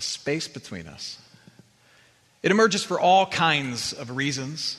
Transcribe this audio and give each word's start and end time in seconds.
Space 0.00 0.48
between 0.48 0.86
us. 0.86 1.18
It 2.42 2.50
emerges 2.50 2.82
for 2.82 2.98
all 2.98 3.26
kinds 3.26 3.92
of 3.92 4.16
reasons. 4.16 4.78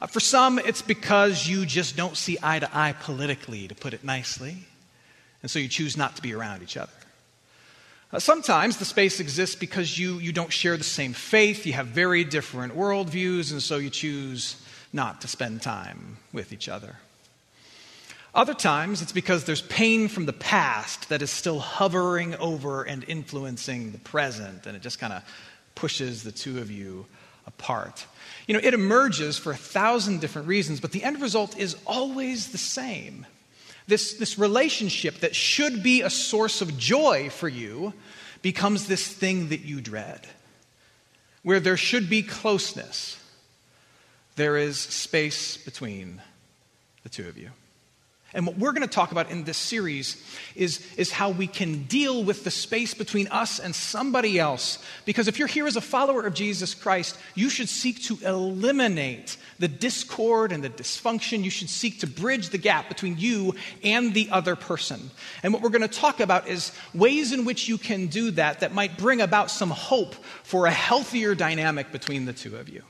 Uh, 0.00 0.06
for 0.06 0.20
some, 0.20 0.58
it's 0.58 0.82
because 0.82 1.46
you 1.46 1.66
just 1.66 1.96
don't 1.96 2.16
see 2.16 2.38
eye 2.42 2.58
to 2.58 2.68
eye 2.76 2.94
politically, 3.00 3.68
to 3.68 3.74
put 3.74 3.94
it 3.94 4.04
nicely, 4.04 4.56
and 5.42 5.50
so 5.50 5.58
you 5.58 5.68
choose 5.68 5.96
not 5.96 6.16
to 6.16 6.22
be 6.22 6.34
around 6.34 6.62
each 6.62 6.76
other. 6.76 6.92
Uh, 8.12 8.18
sometimes 8.18 8.78
the 8.78 8.84
space 8.84 9.20
exists 9.20 9.54
because 9.54 9.98
you, 9.98 10.18
you 10.18 10.32
don't 10.32 10.52
share 10.52 10.76
the 10.76 10.84
same 10.84 11.12
faith, 11.12 11.64
you 11.64 11.72
have 11.72 11.86
very 11.86 12.24
different 12.24 12.76
worldviews, 12.76 13.52
and 13.52 13.62
so 13.62 13.76
you 13.76 13.90
choose 13.90 14.56
not 14.92 15.20
to 15.20 15.28
spend 15.28 15.62
time 15.62 16.18
with 16.32 16.52
each 16.52 16.68
other. 16.68 16.96
Other 18.34 18.54
times, 18.54 19.02
it's 19.02 19.12
because 19.12 19.44
there's 19.44 19.62
pain 19.62 20.06
from 20.08 20.26
the 20.26 20.32
past 20.32 21.08
that 21.08 21.20
is 21.20 21.30
still 21.30 21.58
hovering 21.58 22.36
over 22.36 22.84
and 22.84 23.04
influencing 23.08 23.90
the 23.90 23.98
present, 23.98 24.66
and 24.66 24.76
it 24.76 24.82
just 24.82 25.00
kind 25.00 25.12
of 25.12 25.24
pushes 25.74 26.22
the 26.22 26.30
two 26.30 26.58
of 26.58 26.70
you 26.70 27.06
apart. 27.46 28.06
You 28.46 28.54
know, 28.54 28.60
it 28.62 28.74
emerges 28.74 29.36
for 29.36 29.50
a 29.50 29.56
thousand 29.56 30.20
different 30.20 30.46
reasons, 30.46 30.80
but 30.80 30.92
the 30.92 31.02
end 31.02 31.20
result 31.20 31.58
is 31.58 31.76
always 31.86 32.52
the 32.52 32.58
same. 32.58 33.26
This, 33.88 34.14
this 34.14 34.38
relationship 34.38 35.16
that 35.20 35.34
should 35.34 35.82
be 35.82 36.02
a 36.02 36.10
source 36.10 36.60
of 36.60 36.78
joy 36.78 37.30
for 37.30 37.48
you 37.48 37.92
becomes 38.42 38.86
this 38.86 39.08
thing 39.08 39.48
that 39.48 39.62
you 39.62 39.80
dread. 39.80 40.26
Where 41.42 41.58
there 41.58 41.76
should 41.76 42.08
be 42.08 42.22
closeness, 42.22 43.18
there 44.36 44.56
is 44.56 44.78
space 44.78 45.56
between 45.56 46.22
the 47.02 47.08
two 47.08 47.26
of 47.26 47.36
you. 47.36 47.50
And 48.32 48.46
what 48.46 48.58
we're 48.58 48.72
going 48.72 48.86
to 48.86 48.94
talk 48.94 49.10
about 49.10 49.30
in 49.30 49.42
this 49.42 49.56
series 49.56 50.22
is, 50.54 50.86
is 50.96 51.10
how 51.10 51.30
we 51.30 51.48
can 51.48 51.82
deal 51.84 52.22
with 52.22 52.44
the 52.44 52.50
space 52.50 52.94
between 52.94 53.26
us 53.28 53.58
and 53.58 53.74
somebody 53.74 54.38
else. 54.38 54.78
Because 55.04 55.26
if 55.26 55.38
you're 55.38 55.48
here 55.48 55.66
as 55.66 55.74
a 55.74 55.80
follower 55.80 56.22
of 56.22 56.34
Jesus 56.34 56.72
Christ, 56.72 57.18
you 57.34 57.50
should 57.50 57.68
seek 57.68 58.04
to 58.04 58.18
eliminate 58.24 59.36
the 59.58 59.66
discord 59.66 60.52
and 60.52 60.62
the 60.62 60.70
dysfunction. 60.70 61.42
You 61.42 61.50
should 61.50 61.70
seek 61.70 62.00
to 62.00 62.06
bridge 62.06 62.50
the 62.50 62.58
gap 62.58 62.88
between 62.88 63.18
you 63.18 63.56
and 63.82 64.14
the 64.14 64.30
other 64.30 64.54
person. 64.54 65.10
And 65.42 65.52
what 65.52 65.60
we're 65.60 65.70
going 65.70 65.82
to 65.82 65.88
talk 65.88 66.20
about 66.20 66.46
is 66.46 66.70
ways 66.94 67.32
in 67.32 67.44
which 67.44 67.68
you 67.68 67.78
can 67.78 68.06
do 68.06 68.30
that 68.32 68.60
that 68.60 68.72
might 68.72 68.96
bring 68.96 69.20
about 69.20 69.50
some 69.50 69.70
hope 69.70 70.14
for 70.44 70.66
a 70.66 70.70
healthier 70.70 71.34
dynamic 71.34 71.90
between 71.90 72.26
the 72.26 72.32
two 72.32 72.56
of 72.56 72.68
you. 72.68 72.84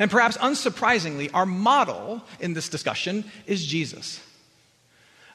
And 0.00 0.10
perhaps 0.10 0.38
unsurprisingly, 0.38 1.30
our 1.34 1.44
model 1.44 2.22
in 2.40 2.54
this 2.54 2.70
discussion 2.70 3.22
is 3.46 3.64
Jesus. 3.64 4.18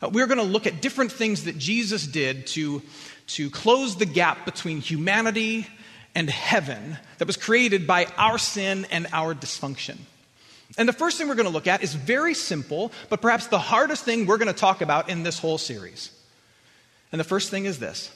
Uh, 0.01 0.09
we're 0.09 0.25
going 0.25 0.39
to 0.39 0.43
look 0.43 0.65
at 0.65 0.81
different 0.81 1.11
things 1.11 1.43
that 1.43 1.55
Jesus 1.57 2.05
did 2.07 2.47
to, 2.47 2.81
to 3.27 3.51
close 3.51 3.95
the 3.95 4.07
gap 4.07 4.43
between 4.43 4.81
humanity 4.81 5.67
and 6.15 6.27
heaven 6.29 6.97
that 7.19 7.27
was 7.27 7.37
created 7.37 7.85
by 7.85 8.07
our 8.17 8.39
sin 8.39 8.87
and 8.89 9.05
our 9.13 9.35
dysfunction. 9.35 9.97
And 10.79 10.89
the 10.89 10.93
first 10.93 11.19
thing 11.19 11.27
we're 11.27 11.35
going 11.35 11.47
to 11.47 11.53
look 11.53 11.67
at 11.67 11.83
is 11.83 11.93
very 11.93 12.33
simple, 12.33 12.91
but 13.09 13.21
perhaps 13.21 13.45
the 13.47 13.59
hardest 13.59 14.03
thing 14.03 14.25
we're 14.25 14.39
going 14.39 14.51
to 14.51 14.59
talk 14.59 14.81
about 14.81 15.09
in 15.09 15.21
this 15.21 15.37
whole 15.37 15.59
series. 15.59 16.09
And 17.11 17.19
the 17.19 17.23
first 17.23 17.51
thing 17.51 17.65
is 17.65 17.77
this 17.77 18.11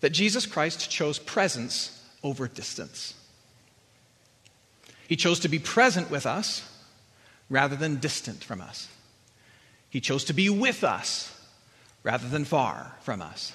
that 0.00 0.10
Jesus 0.10 0.46
Christ 0.46 0.90
chose 0.90 1.18
presence 1.18 2.02
over 2.24 2.48
distance. 2.48 3.14
He 5.08 5.16
chose 5.16 5.40
to 5.40 5.48
be 5.48 5.58
present 5.58 6.10
with 6.10 6.26
us 6.26 6.68
rather 7.48 7.76
than 7.76 7.96
distant 7.96 8.42
from 8.42 8.60
us. 8.60 8.88
He 9.90 10.00
chose 10.00 10.24
to 10.24 10.32
be 10.32 10.48
with 10.48 10.84
us 10.84 11.30
rather 12.02 12.28
than 12.28 12.44
far 12.44 12.94
from 13.02 13.20
us. 13.20 13.52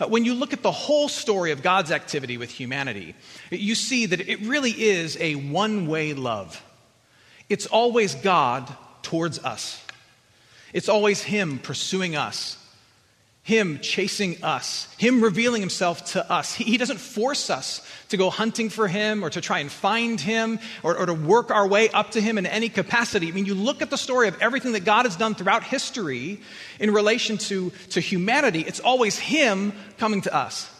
Uh, 0.00 0.06
when 0.06 0.24
you 0.24 0.34
look 0.34 0.54
at 0.54 0.62
the 0.62 0.72
whole 0.72 1.08
story 1.08 1.52
of 1.52 1.62
God's 1.62 1.90
activity 1.90 2.38
with 2.38 2.50
humanity, 2.50 3.14
you 3.50 3.74
see 3.74 4.06
that 4.06 4.20
it 4.20 4.40
really 4.40 4.70
is 4.70 5.18
a 5.20 5.34
one 5.34 5.86
way 5.86 6.14
love. 6.14 6.64
It's 7.50 7.66
always 7.66 8.14
God 8.14 8.74
towards 9.02 9.38
us, 9.40 9.84
it's 10.72 10.88
always 10.88 11.22
Him 11.22 11.58
pursuing 11.58 12.16
us 12.16 12.56
him 13.42 13.78
chasing 13.80 14.44
us, 14.44 14.86
Him 14.98 15.22
revealing 15.22 15.62
Himself 15.62 16.12
to 16.12 16.30
us. 16.30 16.54
He, 16.54 16.64
he, 16.64 16.76
doesn't 16.76 16.98
force 16.98 17.48
us 17.48 17.84
to 18.10 18.18
go 18.18 18.28
hunting 18.28 18.68
for 18.68 18.86
Him 18.86 19.24
or 19.24 19.30
to 19.30 19.40
try 19.40 19.60
and 19.60 19.72
find 19.72 20.20
Him 20.20 20.58
or, 20.82 20.96
or 20.96 21.06
to 21.06 21.14
work 21.14 21.50
our 21.50 21.66
way 21.66 21.88
up 21.88 22.10
to 22.12 22.20
Him 22.20 22.36
in 22.36 22.44
any 22.44 22.68
capacity. 22.68 23.28
I 23.28 23.30
mean, 23.30 23.46
you 23.46 23.54
look 23.54 23.80
at 23.80 23.88
the 23.88 23.96
story 23.96 24.28
of 24.28 24.40
everything 24.42 24.72
that 24.72 24.84
God 24.84 25.06
has 25.06 25.16
done 25.16 25.34
throughout 25.34 25.64
history 25.64 26.38
in 26.78 26.92
relation 26.92 27.38
to, 27.38 27.70
to 27.90 28.00
humanity, 28.00 28.60
it's 28.60 28.80
always 28.80 29.18
Him 29.18 29.72
coming 29.96 30.20
to 30.22 30.34
us. 30.34 30.70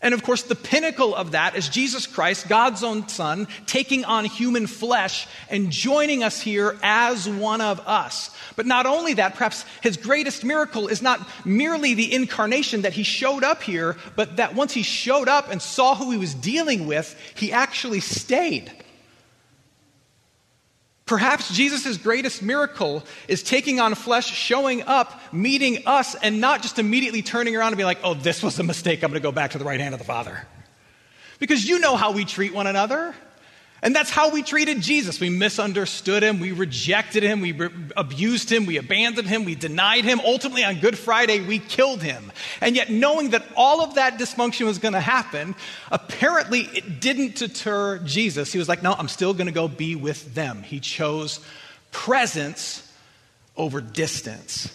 And 0.00 0.14
of 0.14 0.22
course, 0.22 0.44
the 0.44 0.54
pinnacle 0.54 1.14
of 1.14 1.32
that 1.32 1.56
is 1.56 1.68
Jesus 1.68 2.06
Christ, 2.06 2.48
God's 2.48 2.84
own 2.84 3.08
Son, 3.08 3.48
taking 3.66 4.04
on 4.04 4.24
human 4.24 4.68
flesh 4.68 5.26
and 5.50 5.72
joining 5.72 6.22
us 6.22 6.40
here 6.40 6.78
as 6.82 7.28
one 7.28 7.60
of 7.60 7.80
us. 7.80 8.30
But 8.54 8.66
not 8.66 8.86
only 8.86 9.14
that, 9.14 9.34
perhaps 9.34 9.64
his 9.82 9.96
greatest 9.96 10.44
miracle 10.44 10.86
is 10.86 11.02
not 11.02 11.20
merely 11.44 11.94
the 11.94 12.14
incarnation 12.14 12.82
that 12.82 12.92
he 12.92 13.02
showed 13.02 13.42
up 13.42 13.60
here, 13.60 13.96
but 14.14 14.36
that 14.36 14.54
once 14.54 14.72
he 14.72 14.82
showed 14.82 15.28
up 15.28 15.50
and 15.50 15.60
saw 15.60 15.96
who 15.96 16.12
he 16.12 16.18
was 16.18 16.34
dealing 16.34 16.86
with, 16.86 17.18
he 17.34 17.52
actually 17.52 18.00
stayed. 18.00 18.70
Perhaps 21.08 21.54
Jesus' 21.54 21.96
greatest 21.96 22.42
miracle 22.42 23.02
is 23.26 23.42
taking 23.42 23.80
on 23.80 23.94
flesh, 23.94 24.26
showing 24.26 24.82
up, 24.82 25.20
meeting 25.32 25.78
us, 25.86 26.14
and 26.14 26.38
not 26.38 26.62
just 26.62 26.78
immediately 26.78 27.22
turning 27.22 27.56
around 27.56 27.68
and 27.68 27.78
be 27.78 27.84
like, 27.84 27.98
oh, 28.04 28.12
this 28.12 28.42
was 28.42 28.58
a 28.58 28.62
mistake. 28.62 29.02
I'm 29.02 29.10
going 29.10 29.20
to 29.20 29.26
go 29.26 29.32
back 29.32 29.52
to 29.52 29.58
the 29.58 29.64
right 29.64 29.80
hand 29.80 29.94
of 29.94 29.98
the 29.98 30.04
Father. 30.04 30.46
Because 31.38 31.66
you 31.66 31.78
know 31.78 31.96
how 31.96 32.12
we 32.12 32.26
treat 32.26 32.52
one 32.52 32.66
another. 32.66 33.14
And 33.80 33.94
that's 33.94 34.10
how 34.10 34.30
we 34.30 34.42
treated 34.42 34.80
Jesus. 34.80 35.20
We 35.20 35.30
misunderstood 35.30 36.24
him, 36.24 36.40
we 36.40 36.50
rejected 36.50 37.22
him, 37.22 37.40
we 37.40 37.52
re- 37.52 37.70
abused 37.96 38.50
him, 38.50 38.66
we 38.66 38.76
abandoned 38.76 39.28
him, 39.28 39.44
we 39.44 39.54
denied 39.54 40.04
him. 40.04 40.20
Ultimately, 40.20 40.64
on 40.64 40.80
Good 40.80 40.98
Friday, 40.98 41.40
we 41.40 41.60
killed 41.60 42.02
him. 42.02 42.32
And 42.60 42.74
yet, 42.74 42.90
knowing 42.90 43.30
that 43.30 43.44
all 43.56 43.80
of 43.80 43.94
that 43.94 44.18
dysfunction 44.18 44.66
was 44.66 44.78
going 44.78 44.94
to 44.94 45.00
happen, 45.00 45.54
apparently 45.92 46.62
it 46.62 47.00
didn't 47.00 47.36
deter 47.36 47.98
Jesus. 48.00 48.52
He 48.52 48.58
was 48.58 48.68
like, 48.68 48.82
No, 48.82 48.92
I'm 48.92 49.08
still 49.08 49.32
going 49.32 49.46
to 49.46 49.52
go 49.52 49.68
be 49.68 49.94
with 49.94 50.34
them. 50.34 50.64
He 50.64 50.80
chose 50.80 51.38
presence 51.92 52.84
over 53.56 53.80
distance. 53.80 54.74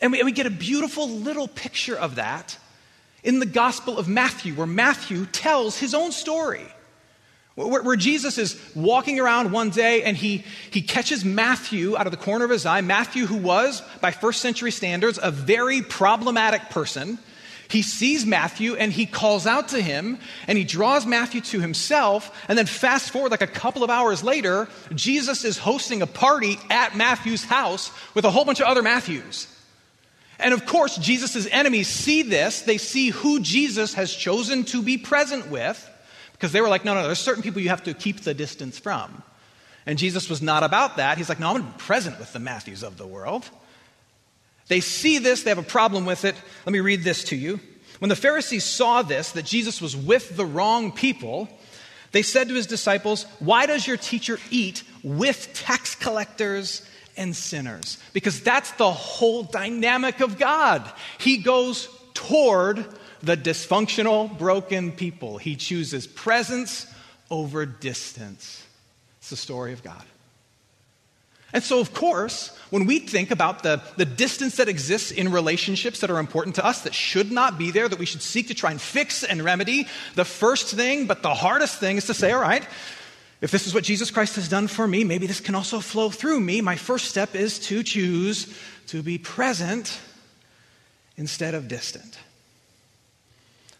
And 0.00 0.12
we, 0.12 0.20
and 0.20 0.26
we 0.26 0.32
get 0.32 0.46
a 0.46 0.50
beautiful 0.50 1.08
little 1.08 1.48
picture 1.48 1.96
of 1.96 2.16
that 2.16 2.56
in 3.24 3.40
the 3.40 3.46
Gospel 3.46 3.98
of 3.98 4.06
Matthew, 4.06 4.54
where 4.54 4.68
Matthew 4.68 5.26
tells 5.26 5.78
his 5.78 5.94
own 5.94 6.12
story 6.12 6.62
where, 7.56 7.96
Jesus 7.96 8.36
is 8.36 8.60
walking 8.74 9.18
around 9.18 9.50
one 9.50 9.70
day 9.70 10.02
and 10.02 10.14
he, 10.14 10.44
he 10.70 10.82
catches 10.82 11.24
Matthew 11.24 11.96
out 11.96 12.06
of 12.06 12.10
the 12.10 12.18
corner 12.18 12.44
of 12.44 12.50
his 12.50 12.66
eye. 12.66 12.82
Matthew, 12.82 13.24
who 13.24 13.38
was, 13.38 13.82
by 14.02 14.10
first 14.10 14.42
century 14.42 14.70
standards, 14.70 15.18
a 15.22 15.30
very 15.30 15.80
problematic 15.80 16.68
person. 16.68 17.18
He 17.70 17.80
sees 17.80 18.26
Matthew 18.26 18.76
and 18.76 18.92
he 18.92 19.06
calls 19.06 19.46
out 19.46 19.68
to 19.68 19.80
him 19.80 20.18
and 20.46 20.58
he 20.58 20.64
draws 20.64 21.06
Matthew 21.06 21.40
to 21.40 21.60
himself. 21.60 22.44
And 22.46 22.58
then, 22.58 22.66
fast 22.66 23.10
forward 23.10 23.30
like 23.30 23.40
a 23.40 23.46
couple 23.46 23.82
of 23.82 23.88
hours 23.88 24.22
later, 24.22 24.68
Jesus 24.94 25.42
is 25.42 25.56
hosting 25.56 26.02
a 26.02 26.06
party 26.06 26.58
at 26.68 26.94
Matthew's 26.94 27.44
house 27.44 27.90
with 28.14 28.26
a 28.26 28.30
whole 28.30 28.44
bunch 28.44 28.60
of 28.60 28.66
other 28.66 28.82
Matthews. 28.82 29.48
And 30.38 30.52
of 30.52 30.66
course, 30.66 30.98
Jesus' 30.98 31.48
enemies 31.50 31.88
see 31.88 32.20
this. 32.20 32.60
They 32.60 32.76
see 32.76 33.08
who 33.08 33.40
Jesus 33.40 33.94
has 33.94 34.14
chosen 34.14 34.64
to 34.64 34.82
be 34.82 34.98
present 34.98 35.50
with 35.50 35.90
because 36.36 36.52
they 36.52 36.60
were 36.60 36.68
like, 36.68 36.84
no, 36.84 36.94
no, 36.94 37.02
there's 37.02 37.18
certain 37.18 37.42
people 37.42 37.62
you 37.62 37.70
have 37.70 37.84
to 37.84 37.94
keep 37.94 38.20
the 38.20 38.34
distance 38.34 38.78
from. 38.78 39.22
And 39.86 39.98
Jesus 39.98 40.28
was 40.28 40.42
not 40.42 40.62
about 40.62 40.98
that. 40.98 41.16
He's 41.16 41.28
like, 41.28 41.40
no, 41.40 41.48
I'm 41.48 41.56
going 41.56 41.66
to 41.66 41.72
be 41.72 41.78
present 41.78 42.18
with 42.18 42.32
the 42.32 42.38
Matthews 42.38 42.82
of 42.82 42.98
the 42.98 43.06
world. 43.06 43.48
They 44.68 44.80
see 44.80 45.18
this, 45.18 45.44
they 45.44 45.50
have 45.50 45.58
a 45.58 45.62
problem 45.62 46.04
with 46.04 46.24
it. 46.24 46.34
Let 46.66 46.72
me 46.72 46.80
read 46.80 47.04
this 47.04 47.24
to 47.24 47.36
you. 47.36 47.60
When 48.00 48.08
the 48.10 48.16
Pharisees 48.16 48.64
saw 48.64 49.02
this, 49.02 49.32
that 49.32 49.46
Jesus 49.46 49.80
was 49.80 49.96
with 49.96 50.36
the 50.36 50.44
wrong 50.44 50.92
people, 50.92 51.48
they 52.12 52.22
said 52.22 52.48
to 52.48 52.54
his 52.54 52.66
disciples, 52.66 53.24
Why 53.38 53.64
does 53.66 53.86
your 53.86 53.96
teacher 53.96 54.38
eat 54.50 54.82
with 55.02 55.54
tax 55.54 55.94
collectors 55.94 56.86
and 57.16 57.34
sinners? 57.34 57.98
Because 58.12 58.42
that's 58.42 58.72
the 58.72 58.92
whole 58.92 59.44
dynamic 59.44 60.20
of 60.20 60.38
God. 60.38 60.90
He 61.18 61.38
goes 61.38 61.88
toward 62.12 62.84
the 63.22 63.36
dysfunctional, 63.36 64.36
broken 64.38 64.92
people. 64.92 65.38
He 65.38 65.56
chooses 65.56 66.06
presence 66.06 66.86
over 67.30 67.66
distance. 67.66 68.64
It's 69.18 69.30
the 69.30 69.36
story 69.36 69.72
of 69.72 69.82
God. 69.82 70.04
And 71.52 71.62
so, 71.62 71.80
of 71.80 71.94
course, 71.94 72.56
when 72.70 72.86
we 72.86 72.98
think 72.98 73.30
about 73.30 73.62
the, 73.62 73.80
the 73.96 74.04
distance 74.04 74.56
that 74.56 74.68
exists 74.68 75.10
in 75.10 75.32
relationships 75.32 76.00
that 76.00 76.10
are 76.10 76.18
important 76.18 76.56
to 76.56 76.64
us, 76.64 76.82
that 76.82 76.94
should 76.94 77.32
not 77.32 77.56
be 77.56 77.70
there, 77.70 77.88
that 77.88 77.98
we 77.98 78.04
should 78.04 78.20
seek 78.20 78.48
to 78.48 78.54
try 78.54 78.72
and 78.72 78.80
fix 78.80 79.24
and 79.24 79.42
remedy, 79.42 79.86
the 80.16 80.24
first 80.24 80.74
thing, 80.74 81.06
but 81.06 81.22
the 81.22 81.34
hardest 81.34 81.78
thing, 81.78 81.96
is 81.96 82.06
to 82.06 82.14
say, 82.14 82.32
all 82.32 82.40
right, 82.40 82.66
if 83.40 83.50
this 83.50 83.66
is 83.66 83.74
what 83.74 83.84
Jesus 83.84 84.10
Christ 84.10 84.36
has 84.36 84.48
done 84.48 84.66
for 84.66 84.86
me, 84.86 85.04
maybe 85.04 85.26
this 85.26 85.40
can 85.40 85.54
also 85.54 85.80
flow 85.80 86.10
through 86.10 86.40
me. 86.40 86.60
My 86.60 86.76
first 86.76 87.06
step 87.06 87.34
is 87.34 87.58
to 87.60 87.82
choose 87.82 88.54
to 88.88 89.02
be 89.02 89.18
present 89.18 90.00
instead 91.16 91.54
of 91.54 91.68
distant, 91.68 92.18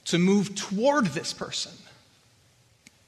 to 0.06 0.18
move 0.18 0.54
toward 0.54 1.06
this 1.06 1.32
person, 1.32 1.72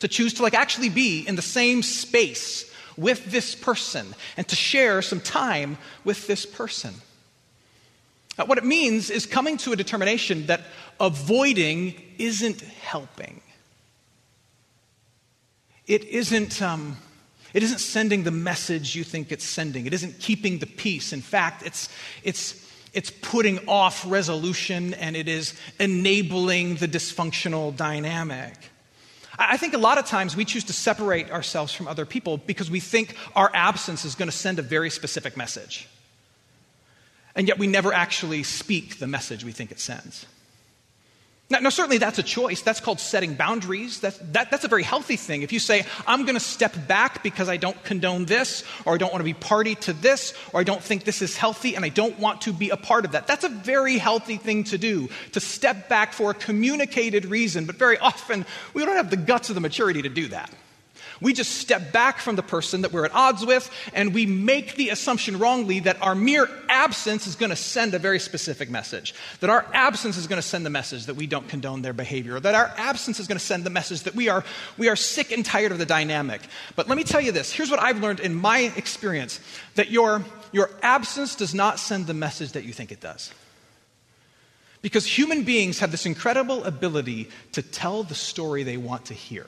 to 0.00 0.08
choose 0.08 0.34
to 0.34 0.42
like 0.42 0.54
actually 0.54 0.88
be 0.88 1.26
in 1.26 1.36
the 1.36 1.42
same 1.42 1.82
space 1.82 2.70
with 2.96 3.30
this 3.30 3.54
person 3.54 4.14
and 4.36 4.46
to 4.48 4.56
share 4.56 5.00
some 5.00 5.20
time 5.20 5.78
with 6.04 6.26
this 6.26 6.44
person. 6.44 6.94
Uh, 8.38 8.44
what 8.44 8.58
it 8.58 8.64
means 8.64 9.10
is 9.10 9.26
coming 9.26 9.56
to 9.56 9.72
a 9.72 9.76
determination 9.76 10.46
that 10.46 10.62
avoiding 11.00 11.94
isn't 12.18 12.60
helping. 12.60 13.40
It 15.86 16.04
isn't, 16.04 16.60
um, 16.60 16.96
it 17.54 17.62
isn't 17.62 17.78
sending 17.78 18.24
the 18.24 18.30
message 18.30 18.94
you 18.94 19.04
think 19.04 19.32
it's 19.32 19.44
sending. 19.44 19.86
It 19.86 19.94
isn't 19.94 20.20
keeping 20.20 20.58
the 20.58 20.66
peace. 20.66 21.12
In 21.12 21.22
fact, 21.22 21.64
it's, 21.64 21.88
it's, 22.22 22.67
it's 22.98 23.10
putting 23.10 23.60
off 23.68 24.04
resolution 24.04 24.92
and 24.94 25.14
it 25.14 25.28
is 25.28 25.54
enabling 25.78 26.74
the 26.74 26.88
dysfunctional 26.88 27.74
dynamic. 27.76 28.54
I 29.38 29.56
think 29.56 29.74
a 29.74 29.78
lot 29.78 29.98
of 29.98 30.06
times 30.06 30.34
we 30.34 30.44
choose 30.44 30.64
to 30.64 30.72
separate 30.72 31.30
ourselves 31.30 31.72
from 31.72 31.86
other 31.86 32.04
people 32.04 32.38
because 32.38 32.68
we 32.68 32.80
think 32.80 33.14
our 33.36 33.52
absence 33.54 34.04
is 34.04 34.16
going 34.16 34.28
to 34.28 34.36
send 34.36 34.58
a 34.58 34.62
very 34.62 34.90
specific 34.90 35.36
message. 35.36 35.88
And 37.36 37.46
yet 37.46 37.56
we 37.56 37.68
never 37.68 37.92
actually 37.92 38.42
speak 38.42 38.98
the 38.98 39.06
message 39.06 39.44
we 39.44 39.52
think 39.52 39.70
it 39.70 39.78
sends. 39.78 40.26
Now, 41.50 41.60
now, 41.60 41.70
certainly 41.70 41.96
that's 41.96 42.18
a 42.18 42.22
choice. 42.22 42.60
That's 42.60 42.78
called 42.78 43.00
setting 43.00 43.34
boundaries. 43.34 44.00
That's, 44.00 44.18
that, 44.32 44.50
that's 44.50 44.64
a 44.64 44.68
very 44.68 44.82
healthy 44.82 45.16
thing. 45.16 45.40
If 45.40 45.50
you 45.50 45.58
say, 45.58 45.86
I'm 46.06 46.24
going 46.24 46.34
to 46.34 46.40
step 46.40 46.74
back 46.86 47.22
because 47.22 47.48
I 47.48 47.56
don't 47.56 47.82
condone 47.84 48.26
this, 48.26 48.64
or 48.84 48.94
I 48.94 48.98
don't 48.98 49.10
want 49.10 49.20
to 49.20 49.24
be 49.24 49.32
party 49.32 49.74
to 49.76 49.94
this, 49.94 50.34
or 50.52 50.60
I 50.60 50.64
don't 50.64 50.82
think 50.82 51.04
this 51.04 51.22
is 51.22 51.38
healthy 51.38 51.74
and 51.74 51.86
I 51.86 51.88
don't 51.88 52.18
want 52.18 52.42
to 52.42 52.52
be 52.52 52.68
a 52.68 52.76
part 52.76 53.06
of 53.06 53.12
that, 53.12 53.26
that's 53.26 53.44
a 53.44 53.48
very 53.48 53.96
healthy 53.96 54.36
thing 54.36 54.64
to 54.64 54.76
do, 54.76 55.08
to 55.32 55.40
step 55.40 55.88
back 55.88 56.12
for 56.12 56.32
a 56.32 56.34
communicated 56.34 57.24
reason. 57.24 57.64
But 57.64 57.76
very 57.76 57.96
often, 57.96 58.44
we 58.74 58.84
don't 58.84 58.96
have 58.96 59.08
the 59.08 59.16
guts 59.16 59.48
or 59.48 59.54
the 59.54 59.60
maturity 59.60 60.02
to 60.02 60.10
do 60.10 60.28
that. 60.28 60.50
We 61.20 61.32
just 61.32 61.56
step 61.56 61.92
back 61.92 62.18
from 62.18 62.36
the 62.36 62.42
person 62.42 62.82
that 62.82 62.92
we're 62.92 63.04
at 63.04 63.14
odds 63.14 63.44
with, 63.44 63.70
and 63.92 64.14
we 64.14 64.26
make 64.26 64.76
the 64.76 64.90
assumption 64.90 65.38
wrongly 65.38 65.80
that 65.80 66.00
our 66.00 66.14
mere 66.14 66.48
absence 66.68 67.26
is 67.26 67.34
going 67.34 67.50
to 67.50 67.56
send 67.56 67.94
a 67.94 67.98
very 67.98 68.20
specific 68.20 68.70
message. 68.70 69.14
That 69.40 69.50
our 69.50 69.66
absence 69.72 70.16
is 70.16 70.26
going 70.26 70.40
to 70.40 70.46
send 70.46 70.64
the 70.64 70.70
message 70.70 71.06
that 71.06 71.14
we 71.14 71.26
don't 71.26 71.48
condone 71.48 71.82
their 71.82 71.92
behavior, 71.92 72.36
or 72.36 72.40
that 72.40 72.54
our 72.54 72.72
absence 72.76 73.18
is 73.18 73.26
going 73.26 73.38
to 73.38 73.44
send 73.44 73.64
the 73.64 73.70
message 73.70 74.02
that 74.02 74.14
we 74.14 74.28
are, 74.28 74.44
we 74.76 74.88
are 74.88 74.96
sick 74.96 75.32
and 75.32 75.44
tired 75.44 75.72
of 75.72 75.78
the 75.78 75.86
dynamic. 75.86 76.40
But 76.76 76.88
let 76.88 76.96
me 76.96 77.04
tell 77.04 77.20
you 77.20 77.32
this 77.32 77.52
here's 77.52 77.70
what 77.70 77.80
I've 77.80 78.00
learned 78.00 78.20
in 78.20 78.34
my 78.34 78.72
experience 78.76 79.40
that 79.74 79.90
your, 79.90 80.24
your 80.52 80.70
absence 80.82 81.34
does 81.34 81.54
not 81.54 81.78
send 81.78 82.06
the 82.06 82.14
message 82.14 82.52
that 82.52 82.64
you 82.64 82.72
think 82.72 82.92
it 82.92 83.00
does. 83.00 83.32
Because 84.80 85.04
human 85.04 85.42
beings 85.42 85.80
have 85.80 85.90
this 85.90 86.06
incredible 86.06 86.62
ability 86.62 87.30
to 87.52 87.62
tell 87.62 88.04
the 88.04 88.14
story 88.14 88.62
they 88.62 88.76
want 88.76 89.06
to 89.06 89.14
hear. 89.14 89.46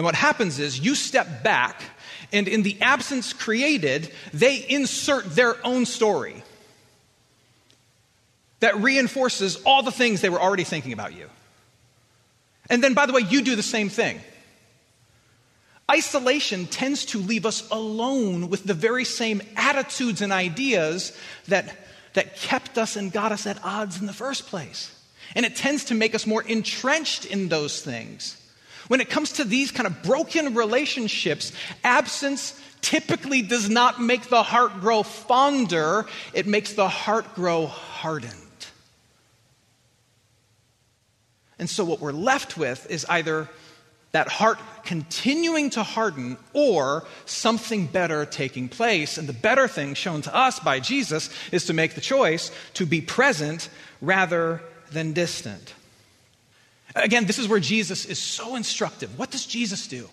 And 0.00 0.04
what 0.06 0.14
happens 0.14 0.58
is 0.58 0.80
you 0.80 0.94
step 0.94 1.42
back, 1.42 1.82
and 2.32 2.48
in 2.48 2.62
the 2.62 2.80
absence 2.80 3.34
created, 3.34 4.10
they 4.32 4.64
insert 4.66 5.36
their 5.36 5.56
own 5.62 5.84
story 5.84 6.42
that 8.60 8.80
reinforces 8.80 9.56
all 9.66 9.82
the 9.82 9.90
things 9.90 10.22
they 10.22 10.30
were 10.30 10.40
already 10.40 10.64
thinking 10.64 10.94
about 10.94 11.14
you. 11.14 11.28
And 12.70 12.82
then, 12.82 12.94
by 12.94 13.04
the 13.04 13.12
way, 13.12 13.20
you 13.28 13.42
do 13.42 13.56
the 13.56 13.62
same 13.62 13.90
thing. 13.90 14.18
Isolation 15.90 16.64
tends 16.64 17.04
to 17.04 17.18
leave 17.18 17.44
us 17.44 17.68
alone 17.70 18.48
with 18.48 18.64
the 18.64 18.72
very 18.72 19.04
same 19.04 19.42
attitudes 19.54 20.22
and 20.22 20.32
ideas 20.32 21.14
that, 21.48 21.76
that 22.14 22.36
kept 22.36 22.78
us 22.78 22.96
and 22.96 23.12
got 23.12 23.32
us 23.32 23.46
at 23.46 23.62
odds 23.62 24.00
in 24.00 24.06
the 24.06 24.14
first 24.14 24.46
place. 24.46 24.98
And 25.36 25.44
it 25.44 25.56
tends 25.56 25.84
to 25.84 25.94
make 25.94 26.14
us 26.14 26.26
more 26.26 26.42
entrenched 26.42 27.26
in 27.26 27.50
those 27.50 27.82
things. 27.82 28.39
When 28.90 29.00
it 29.00 29.08
comes 29.08 29.34
to 29.34 29.44
these 29.44 29.70
kind 29.70 29.86
of 29.86 30.02
broken 30.02 30.52
relationships, 30.52 31.52
absence 31.84 32.60
typically 32.80 33.40
does 33.40 33.70
not 33.70 34.02
make 34.02 34.24
the 34.24 34.42
heart 34.42 34.80
grow 34.80 35.04
fonder, 35.04 36.06
it 36.32 36.48
makes 36.48 36.72
the 36.72 36.88
heart 36.88 37.36
grow 37.36 37.66
hardened. 37.66 38.34
And 41.60 41.70
so, 41.70 41.84
what 41.84 42.00
we're 42.00 42.10
left 42.10 42.58
with 42.58 42.90
is 42.90 43.06
either 43.08 43.48
that 44.10 44.26
heart 44.26 44.58
continuing 44.82 45.70
to 45.70 45.84
harden 45.84 46.36
or 46.52 47.04
something 47.26 47.86
better 47.86 48.26
taking 48.26 48.68
place. 48.68 49.18
And 49.18 49.28
the 49.28 49.32
better 49.32 49.68
thing 49.68 49.94
shown 49.94 50.22
to 50.22 50.34
us 50.34 50.58
by 50.58 50.80
Jesus 50.80 51.30
is 51.52 51.66
to 51.66 51.74
make 51.74 51.94
the 51.94 52.00
choice 52.00 52.50
to 52.74 52.86
be 52.86 53.00
present 53.00 53.68
rather 54.00 54.60
than 54.90 55.12
distant. 55.12 55.74
Again, 56.94 57.26
this 57.26 57.38
is 57.38 57.48
where 57.48 57.60
Jesus 57.60 58.04
is 58.04 58.18
so 58.18 58.56
instructive. 58.56 59.18
What 59.18 59.30
does 59.30 59.46
Jesus 59.46 59.86
do? 59.86 60.08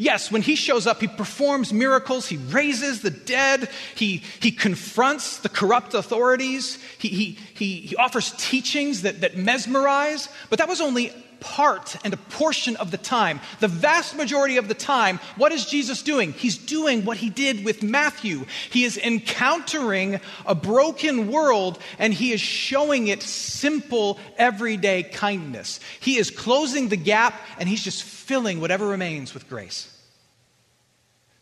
Yes, 0.00 0.30
when 0.30 0.42
he 0.42 0.54
shows 0.54 0.86
up, 0.86 1.00
he 1.00 1.08
performs 1.08 1.72
miracles, 1.72 2.28
he 2.28 2.36
raises 2.36 3.02
the 3.02 3.10
dead, 3.10 3.68
he, 3.96 4.22
he 4.38 4.52
confronts 4.52 5.38
the 5.38 5.48
corrupt 5.48 5.92
authorities, 5.92 6.78
he, 6.98 7.08
he, 7.08 7.38
he, 7.54 7.80
he 7.80 7.96
offers 7.96 8.32
teachings 8.38 9.02
that, 9.02 9.22
that 9.22 9.36
mesmerize, 9.36 10.28
but 10.50 10.60
that 10.60 10.68
was 10.68 10.80
only 10.80 11.12
part 11.40 11.96
and 12.04 12.12
a 12.12 12.16
portion 12.16 12.76
of 12.76 12.90
the 12.90 12.98
time. 12.98 13.40
The 13.60 13.68
vast 13.68 14.16
majority 14.16 14.56
of 14.56 14.68
the 14.68 14.74
time, 14.74 15.18
what 15.36 15.52
is 15.52 15.66
Jesus 15.66 16.02
doing? 16.02 16.32
He's 16.32 16.58
doing 16.58 17.04
what 17.04 17.16
he 17.16 17.30
did 17.30 17.64
with 17.64 17.82
Matthew. 17.82 18.46
He 18.70 18.84
is 18.84 18.96
encountering 18.96 20.20
a 20.46 20.54
broken 20.54 21.30
world 21.30 21.78
and 21.98 22.12
he 22.12 22.32
is 22.32 22.40
showing 22.40 23.08
it 23.08 23.22
simple, 23.22 24.18
everyday 24.36 25.02
kindness. 25.02 25.80
He 26.00 26.16
is 26.16 26.30
closing 26.30 26.88
the 26.88 26.96
gap 26.96 27.40
and 27.58 27.68
he's 27.68 27.82
just 27.82 28.02
filling 28.02 28.60
whatever 28.60 28.86
remains 28.86 29.34
with 29.34 29.48
grace. 29.48 29.94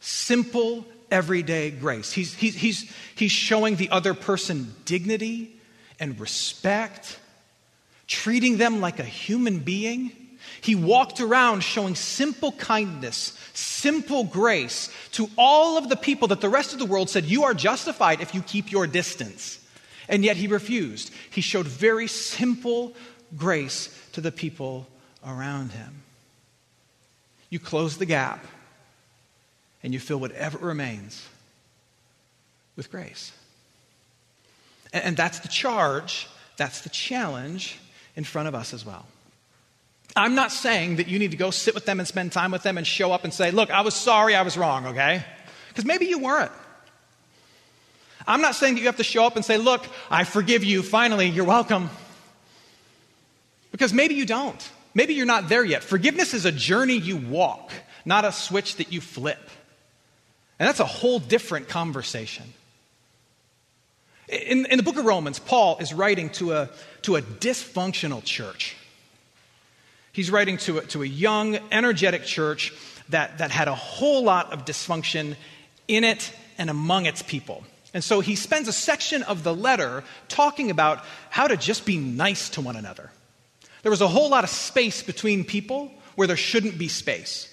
Simple, 0.01 0.87
everyday 1.11 1.71
grace. 1.71 2.13
He's, 2.13 2.35
he's, 2.35 2.55
he's, 2.55 2.93
he's 3.15 3.33
showing 3.33 3.77
the 3.77 3.91
other 3.91 4.15
person 4.15 4.75
dignity 4.85 5.57
and 5.99 6.19
respect 6.21 7.19
treating 8.07 8.57
them 8.57 8.81
like 8.81 8.99
a 8.99 9.05
human 9.05 9.59
being. 9.59 10.13
He 10.61 10.75
walked 10.75 11.21
around 11.21 11.63
showing 11.63 11.95
simple 11.95 12.53
kindness, 12.53 13.39
simple 13.53 14.25
grace 14.25 14.91
to 15.13 15.29
all 15.37 15.77
of 15.77 15.89
the 15.89 15.97
people 15.97 16.29
that 16.29 16.41
the 16.41 16.49
rest 16.49 16.73
of 16.73 16.79
the 16.79 16.87
world 16.87 17.11
said, 17.11 17.25
You 17.25 17.45
are 17.45 17.55
justified 17.55 18.21
if 18.21 18.35
you 18.35 18.43
keep 18.43 18.71
your 18.71 18.87
distance. 18.87 19.59
And 20.09 20.25
yet 20.25 20.37
he 20.37 20.47
refused. 20.47 21.11
He 21.31 21.41
showed 21.41 21.67
very 21.67 22.07
simple 22.07 22.95
grace 23.37 23.89
to 24.13 24.21
the 24.21 24.31
people 24.31 24.87
around 25.27 25.73
him. 25.73 26.03
You 27.51 27.59
close 27.59 27.97
the 27.97 28.07
gap 28.07 28.45
and 29.83 29.93
you 29.93 30.01
fill 30.01 30.19
whatever 30.19 30.59
remains 30.59 31.27
with 32.77 32.91
grace. 32.91 33.33
And, 34.93 35.17
that's 35.17 35.41
the 35.41 35.49
charge, 35.49 36.29
that's 36.57 36.83
the 36.83 36.89
challenge 36.89 37.79
in 38.17 38.25
front 38.25 38.49
of 38.49 38.55
us 38.55 38.75
as 38.75 38.85
well. 38.85 39.07
I'm 40.17 40.35
not 40.35 40.51
saying 40.51 40.97
that 40.97 41.09
you 41.09 41.19
need 41.19 41.33
to 41.33 41.37
go 41.37 41.51
sit 41.51 41.75
with 41.75 41.85
them 41.85 42.01
and 42.01 42.09
spend 42.09 42.33
time 42.33 42.51
with 42.51 42.63
them 42.63 42.79
and 42.79 42.87
show 42.87 43.13
up 43.13 43.25
and 43.25 43.33
say, 43.33 43.51
Look, 43.51 43.71
I 43.71 43.83
was 43.83 43.95
sorry, 43.95 44.35
I 44.35 44.43
was 44.43 44.57
wrong, 44.57 44.87
okay? 44.87 45.23
Because 45.69 45.85
maybe 45.85 46.07
you 46.07 46.19
weren't. 46.19 46.53
I'm 48.27 48.41
not 48.41 48.55
saying 48.57 48.75
that 48.75 48.81
you 48.81 48.87
have 48.87 48.97
to 48.97 49.05
show 49.05 49.25
up 49.25 49.37
and 49.37 49.45
say, 49.45 49.59
Look, 49.59 49.87
I 50.11 50.25
forgive 50.25 50.65
you, 50.65 50.83
finally, 50.83 51.29
you're 51.29 51.45
welcome. 51.45 51.91
Because 53.71 53.93
maybe 53.93 54.15
you 54.15 54.25
don't. 54.25 54.71
Maybe 54.95 55.13
you're 55.13 55.27
not 55.27 55.51
there 55.51 55.65
yet. 55.65 55.85
Forgiveness 55.85 56.33
is 56.33 56.47
a 56.47 56.53
journey 56.53 56.95
you 56.95 57.19
walk, 57.19 57.71
not 58.07 58.25
a 58.25 58.33
switch 58.33 58.77
that 58.77 58.91
you 58.91 59.03
flip. 59.03 59.39
And 60.59 60.67
that's 60.67 60.81
a 60.81 60.87
whole 60.87 61.19
different 61.19 61.69
conversation. 61.69 62.47
In, 64.29 64.67
in 64.67 64.77
the 64.77 64.83
book 64.83 64.97
of 64.97 65.05
Romans, 65.05 65.39
Paul 65.39 65.79
is 65.79 65.95
writing 65.95 66.31
to 66.31 66.53
a, 66.53 66.71
to 67.03 67.17
a 67.17 67.23
dysfunctional 67.23 68.25
church. 68.25 68.77
He's 70.13 70.31
writing 70.31 70.57
to 70.59 70.79
a, 70.79 70.81
to 70.87 71.03
a 71.03 71.07
young, 71.07 71.59
energetic 71.71 72.25
church 72.25 72.73
that, 73.11 73.39
that 73.39 73.51
had 73.51 73.69
a 73.69 73.75
whole 73.75 74.25
lot 74.25 74.53
of 74.53 74.65
dysfunction 74.65 75.37
in 75.87 76.05
it 76.05 76.33
and 76.59 76.71
among 76.71 77.07
its 77.07 77.23
people. 77.23 77.65
And 77.95 78.03
so 78.03 78.21
he 78.21 78.35
spends 78.35 78.67
a 78.67 78.73
section 78.73 79.23
of 79.23 79.45
the 79.45 79.55
letter 79.55 80.03
talking 80.29 80.71
about 80.71 81.05
how 81.31 81.47
to 81.47 81.57
just 81.57 81.87
be 81.87 81.97
nice 81.97 82.51
to 82.51 82.61
one 82.61 82.77
another. 82.77 83.11
There 83.83 83.91
was 83.91 84.01
a 84.01 84.09
whole 84.09 84.29
lot 84.29 84.43
of 84.43 84.51
space 84.51 85.03
between 85.03 85.45
people 85.45 85.93
where 86.17 86.27
there 86.27 86.37
shouldn't 86.37 86.77
be 86.77 86.89
space. 86.89 87.53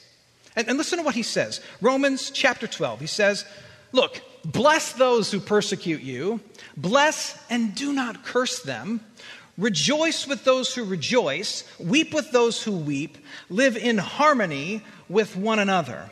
And, 0.55 0.67
and 0.67 0.77
listen 0.77 0.97
to 0.97 1.03
what 1.03 1.15
he 1.15 1.23
says 1.23 1.61
Romans 1.81 2.31
chapter 2.31 2.65
12. 2.65 2.99
He 2.99 3.07
says, 3.07 3.45
Look, 3.91 4.21
bless 4.45 4.93
those 4.93 5.31
who 5.31 5.39
persecute 5.39 6.01
you, 6.01 6.39
bless 6.75 7.41
and 7.49 7.73
do 7.75 7.93
not 7.93 8.23
curse 8.23 8.61
them. 8.61 9.01
Rejoice 9.57 10.27
with 10.27 10.43
those 10.43 10.73
who 10.73 10.83
rejoice, 10.83 11.63
weep 11.79 12.13
with 12.13 12.31
those 12.31 12.63
who 12.63 12.71
weep, 12.71 13.17
live 13.49 13.77
in 13.77 13.97
harmony 13.99 14.81
with 15.07 15.35
one 15.35 15.59
another. 15.59 16.09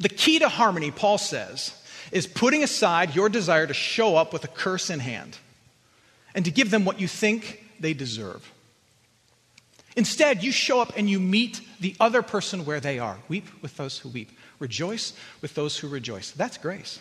The 0.00 0.08
key 0.08 0.40
to 0.40 0.48
harmony, 0.48 0.90
Paul 0.90 1.18
says, 1.18 1.72
is 2.10 2.26
putting 2.26 2.64
aside 2.64 3.14
your 3.14 3.28
desire 3.28 3.66
to 3.66 3.74
show 3.74 4.16
up 4.16 4.32
with 4.32 4.44
a 4.44 4.48
curse 4.48 4.90
in 4.90 4.98
hand 5.00 5.38
and 6.34 6.44
to 6.44 6.50
give 6.50 6.70
them 6.70 6.84
what 6.84 7.00
you 7.00 7.06
think 7.06 7.64
they 7.78 7.94
deserve. 7.94 8.50
Instead, 9.96 10.42
you 10.42 10.50
show 10.50 10.80
up 10.80 10.92
and 10.96 11.08
you 11.08 11.20
meet 11.20 11.60
the 11.80 11.94
other 12.00 12.22
person 12.22 12.64
where 12.64 12.80
they 12.80 12.98
are. 12.98 13.18
Weep 13.28 13.46
with 13.62 13.76
those 13.76 13.98
who 13.98 14.08
weep, 14.08 14.30
rejoice 14.58 15.12
with 15.40 15.54
those 15.54 15.78
who 15.78 15.86
rejoice. 15.86 16.32
That's 16.32 16.58
grace. 16.58 17.00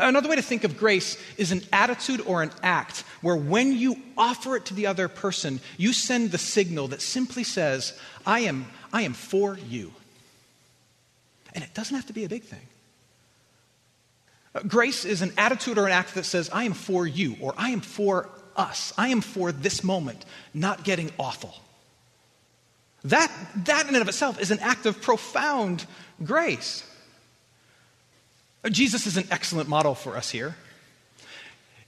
Another 0.00 0.28
way 0.28 0.36
to 0.36 0.42
think 0.42 0.64
of 0.64 0.78
grace 0.78 1.16
is 1.36 1.52
an 1.52 1.62
attitude 1.72 2.22
or 2.22 2.42
an 2.42 2.50
act 2.62 3.04
where 3.20 3.36
when 3.36 3.72
you 3.72 3.96
offer 4.16 4.56
it 4.56 4.64
to 4.66 4.74
the 4.74 4.86
other 4.86 5.08
person, 5.08 5.60
you 5.76 5.92
send 5.92 6.30
the 6.30 6.38
signal 6.38 6.88
that 6.88 7.02
simply 7.02 7.44
says, 7.44 7.98
I 8.26 8.40
am, 8.40 8.66
I 8.92 9.02
am 9.02 9.12
for 9.12 9.58
you. 9.68 9.92
And 11.54 11.62
it 11.62 11.74
doesn't 11.74 11.94
have 11.94 12.06
to 12.06 12.12
be 12.12 12.24
a 12.24 12.28
big 12.28 12.44
thing. 12.44 12.66
Grace 14.66 15.04
is 15.04 15.22
an 15.22 15.32
attitude 15.36 15.78
or 15.78 15.86
an 15.86 15.92
act 15.92 16.14
that 16.14 16.24
says, 16.24 16.50
I 16.52 16.64
am 16.64 16.72
for 16.72 17.06
you, 17.06 17.36
or 17.40 17.54
I 17.56 17.70
am 17.70 17.80
for 17.80 18.28
us. 18.56 18.92
I 18.98 19.08
am 19.08 19.20
for 19.20 19.52
this 19.52 19.84
moment, 19.84 20.24
not 20.54 20.82
getting 20.82 21.12
awful. 21.18 21.54
That, 23.04 23.32
that 23.64 23.88
in 23.88 23.94
and 23.94 24.02
of 24.02 24.08
itself 24.08 24.40
is 24.40 24.50
an 24.50 24.58
act 24.58 24.86
of 24.86 25.00
profound 25.00 25.86
grace. 26.22 26.84
Jesus 28.68 29.06
is 29.06 29.16
an 29.16 29.26
excellent 29.30 29.68
model 29.68 29.94
for 29.94 30.16
us 30.16 30.30
here. 30.30 30.56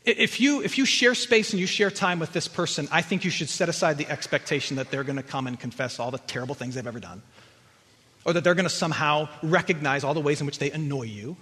If 0.04 0.40
you, 0.40 0.62
if 0.62 0.78
you 0.78 0.84
share 0.84 1.14
space 1.14 1.52
and 1.52 1.60
you 1.60 1.66
share 1.66 1.90
time 1.90 2.18
with 2.18 2.32
this 2.32 2.48
person, 2.48 2.88
I 2.90 3.02
think 3.02 3.24
you 3.24 3.30
should 3.30 3.48
set 3.48 3.68
aside 3.68 3.98
the 3.98 4.08
expectation 4.08 4.76
that 4.76 4.90
they're 4.90 5.04
going 5.04 5.16
to 5.16 5.22
come 5.22 5.46
and 5.46 5.58
confess 5.58 6.00
all 6.00 6.10
the 6.10 6.18
terrible 6.18 6.54
things 6.54 6.74
they've 6.74 6.86
ever 6.86 6.98
done, 6.98 7.22
or 8.24 8.32
that 8.32 8.42
they're 8.42 8.54
going 8.54 8.64
to 8.64 8.70
somehow 8.70 9.28
recognize 9.42 10.02
all 10.02 10.14
the 10.14 10.20
ways 10.20 10.40
in 10.40 10.46
which 10.46 10.58
they 10.58 10.70
annoy 10.72 11.04
you 11.04 11.36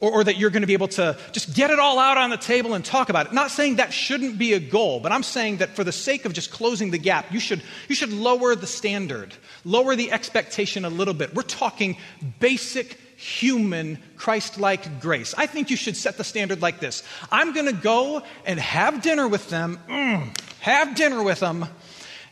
or, 0.00 0.12
or, 0.12 0.24
that 0.24 0.36
you're 0.36 0.50
going 0.50 0.62
to 0.62 0.66
be 0.66 0.72
able 0.72 0.88
to 0.88 1.16
just 1.32 1.54
get 1.54 1.70
it 1.70 1.78
all 1.78 1.98
out 1.98 2.18
on 2.18 2.30
the 2.30 2.36
table 2.36 2.74
and 2.74 2.84
talk 2.84 3.08
about 3.08 3.26
it. 3.26 3.32
Not 3.32 3.50
saying 3.50 3.76
that 3.76 3.92
shouldn't 3.92 4.38
be 4.38 4.52
a 4.52 4.60
goal, 4.60 5.00
but 5.00 5.12
I'm 5.12 5.22
saying 5.22 5.58
that 5.58 5.70
for 5.70 5.84
the 5.84 5.92
sake 5.92 6.24
of 6.24 6.32
just 6.32 6.50
closing 6.50 6.90
the 6.90 6.98
gap, 6.98 7.32
you 7.32 7.40
should, 7.40 7.62
you 7.88 7.94
should 7.94 8.12
lower 8.12 8.54
the 8.54 8.66
standard, 8.66 9.34
lower 9.64 9.96
the 9.96 10.12
expectation 10.12 10.84
a 10.84 10.90
little 10.90 11.14
bit. 11.14 11.34
We're 11.34 11.42
talking 11.42 11.96
basic 12.40 12.98
human 13.16 13.98
Christ 14.16 14.60
like 14.60 15.00
grace. 15.00 15.34
I 15.36 15.46
think 15.46 15.70
you 15.70 15.76
should 15.76 15.96
set 15.96 16.16
the 16.16 16.24
standard 16.24 16.62
like 16.62 16.80
this 16.80 17.02
I'm 17.32 17.52
going 17.52 17.66
to 17.66 17.72
go 17.72 18.22
and 18.44 18.60
have 18.60 19.02
dinner 19.02 19.26
with 19.26 19.48
them, 19.50 19.78
mm, 19.88 20.38
have 20.60 20.94
dinner 20.94 21.22
with 21.22 21.40
them, 21.40 21.66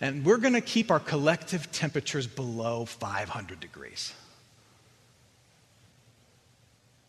and 0.00 0.24
we're 0.24 0.38
going 0.38 0.54
to 0.54 0.60
keep 0.60 0.90
our 0.90 1.00
collective 1.00 1.72
temperatures 1.72 2.26
below 2.26 2.84
500 2.84 3.58
degrees. 3.60 4.12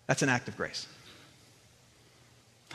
That's 0.08 0.22
an 0.22 0.30
act 0.30 0.48
of 0.48 0.56
grace. 0.56 0.88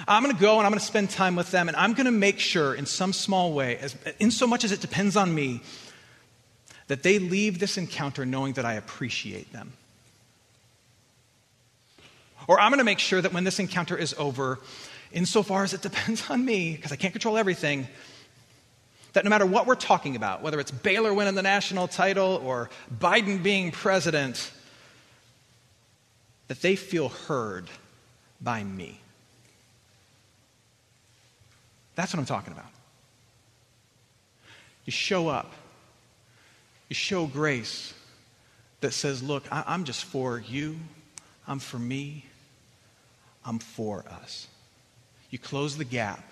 I'm 0.08 0.22
going 0.22 0.34
to 0.34 0.40
go 0.40 0.58
and 0.58 0.66
I'm 0.66 0.72
going 0.72 0.80
to 0.80 0.84
spend 0.84 1.10
time 1.10 1.36
with 1.36 1.50
them, 1.50 1.68
and 1.68 1.76
I'm 1.76 1.92
going 1.92 2.06
to 2.06 2.12
make 2.12 2.38
sure, 2.38 2.74
in 2.74 2.86
some 2.86 3.12
small 3.12 3.52
way, 3.52 3.76
as, 3.78 3.96
in 4.18 4.30
so 4.30 4.46
much 4.46 4.64
as 4.64 4.72
it 4.72 4.80
depends 4.80 5.16
on 5.16 5.34
me, 5.34 5.62
that 6.88 7.02
they 7.02 7.18
leave 7.18 7.58
this 7.58 7.76
encounter 7.76 8.26
knowing 8.26 8.54
that 8.54 8.64
I 8.64 8.74
appreciate 8.74 9.52
them. 9.52 9.72
Or 12.46 12.60
I'm 12.60 12.70
going 12.70 12.78
to 12.78 12.84
make 12.84 12.98
sure 12.98 13.20
that 13.20 13.32
when 13.32 13.44
this 13.44 13.58
encounter 13.58 13.96
is 13.96 14.14
over, 14.18 14.58
insofar 15.12 15.64
as 15.64 15.74
it 15.74 15.82
depends 15.90 16.28
on 16.30 16.44
me, 16.44 16.76
because 16.76 16.92
I 16.92 16.96
can't 16.96 17.12
control 17.12 17.36
everything, 17.36 17.88
that 19.12 19.24
no 19.24 19.30
matter 19.30 19.46
what 19.46 19.66
we're 19.66 19.74
talking 19.74 20.16
about, 20.16 20.42
whether 20.42 20.60
it's 20.60 20.70
Baylor 20.70 21.12
winning 21.12 21.34
the 21.34 21.42
national 21.42 21.88
title 21.88 22.40
or 22.44 22.70
Biden 23.00 23.42
being 23.42 23.72
president, 23.72 24.52
that 26.48 26.62
they 26.62 26.76
feel 26.76 27.08
heard 27.08 27.68
by 28.40 28.62
me. 28.62 29.00
That's 31.94 32.12
what 32.14 32.20
I'm 32.20 32.26
talking 32.26 32.52
about. 32.52 32.70
You 34.84 34.92
show 34.92 35.28
up, 35.28 35.52
you 36.88 36.94
show 36.94 37.26
grace 37.26 37.94
that 38.80 38.92
says, 38.92 39.22
Look, 39.22 39.44
I- 39.52 39.74
am 39.74 39.84
just 39.84 40.04
for 40.04 40.38
you, 40.38 40.78
I'm 41.46 41.58
for 41.58 41.78
me, 41.78 42.24
I'm 43.50 43.58
for 43.58 44.04
us. 44.22 44.46
You 45.30 45.38
close 45.40 45.76
the 45.76 45.84
gap 45.84 46.22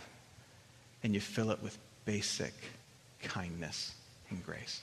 and 1.03 1.13
you 1.15 1.21
fill 1.21 1.51
it 1.51 1.61
with 1.61 1.77
basic 2.05 2.53
kindness 3.25 3.93
and 4.31 4.41
grace. 4.47 4.83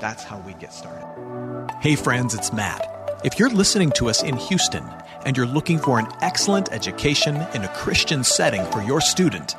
That's 0.00 0.22
how 0.22 0.38
we 0.38 0.54
get 0.54 0.72
started. 0.72 1.74
Hey, 1.80 1.96
friends, 1.96 2.34
it's 2.34 2.52
Matt. 2.52 3.20
If 3.24 3.36
you're 3.36 3.50
listening 3.50 3.90
to 3.96 4.08
us 4.08 4.22
in 4.22 4.36
Houston 4.36 4.84
and 5.26 5.36
you're 5.36 5.44
looking 5.44 5.80
for 5.80 5.98
an 5.98 6.06
excellent 6.20 6.70
education 6.70 7.34
in 7.52 7.64
a 7.64 7.74
Christian 7.74 8.22
setting 8.22 8.64
for 8.66 8.80
your 8.80 9.00
student, 9.00 9.56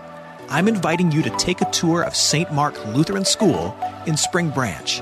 I'm 0.47 0.69
inviting 0.69 1.11
you 1.11 1.21
to 1.23 1.29
take 1.31 1.59
a 1.59 1.69
tour 1.71 2.03
of 2.03 2.15
St. 2.15 2.53
Mark 2.53 2.73
Lutheran 2.85 3.25
School 3.25 3.75
in 4.07 4.15
Spring 4.15 4.49
Branch. 4.49 5.01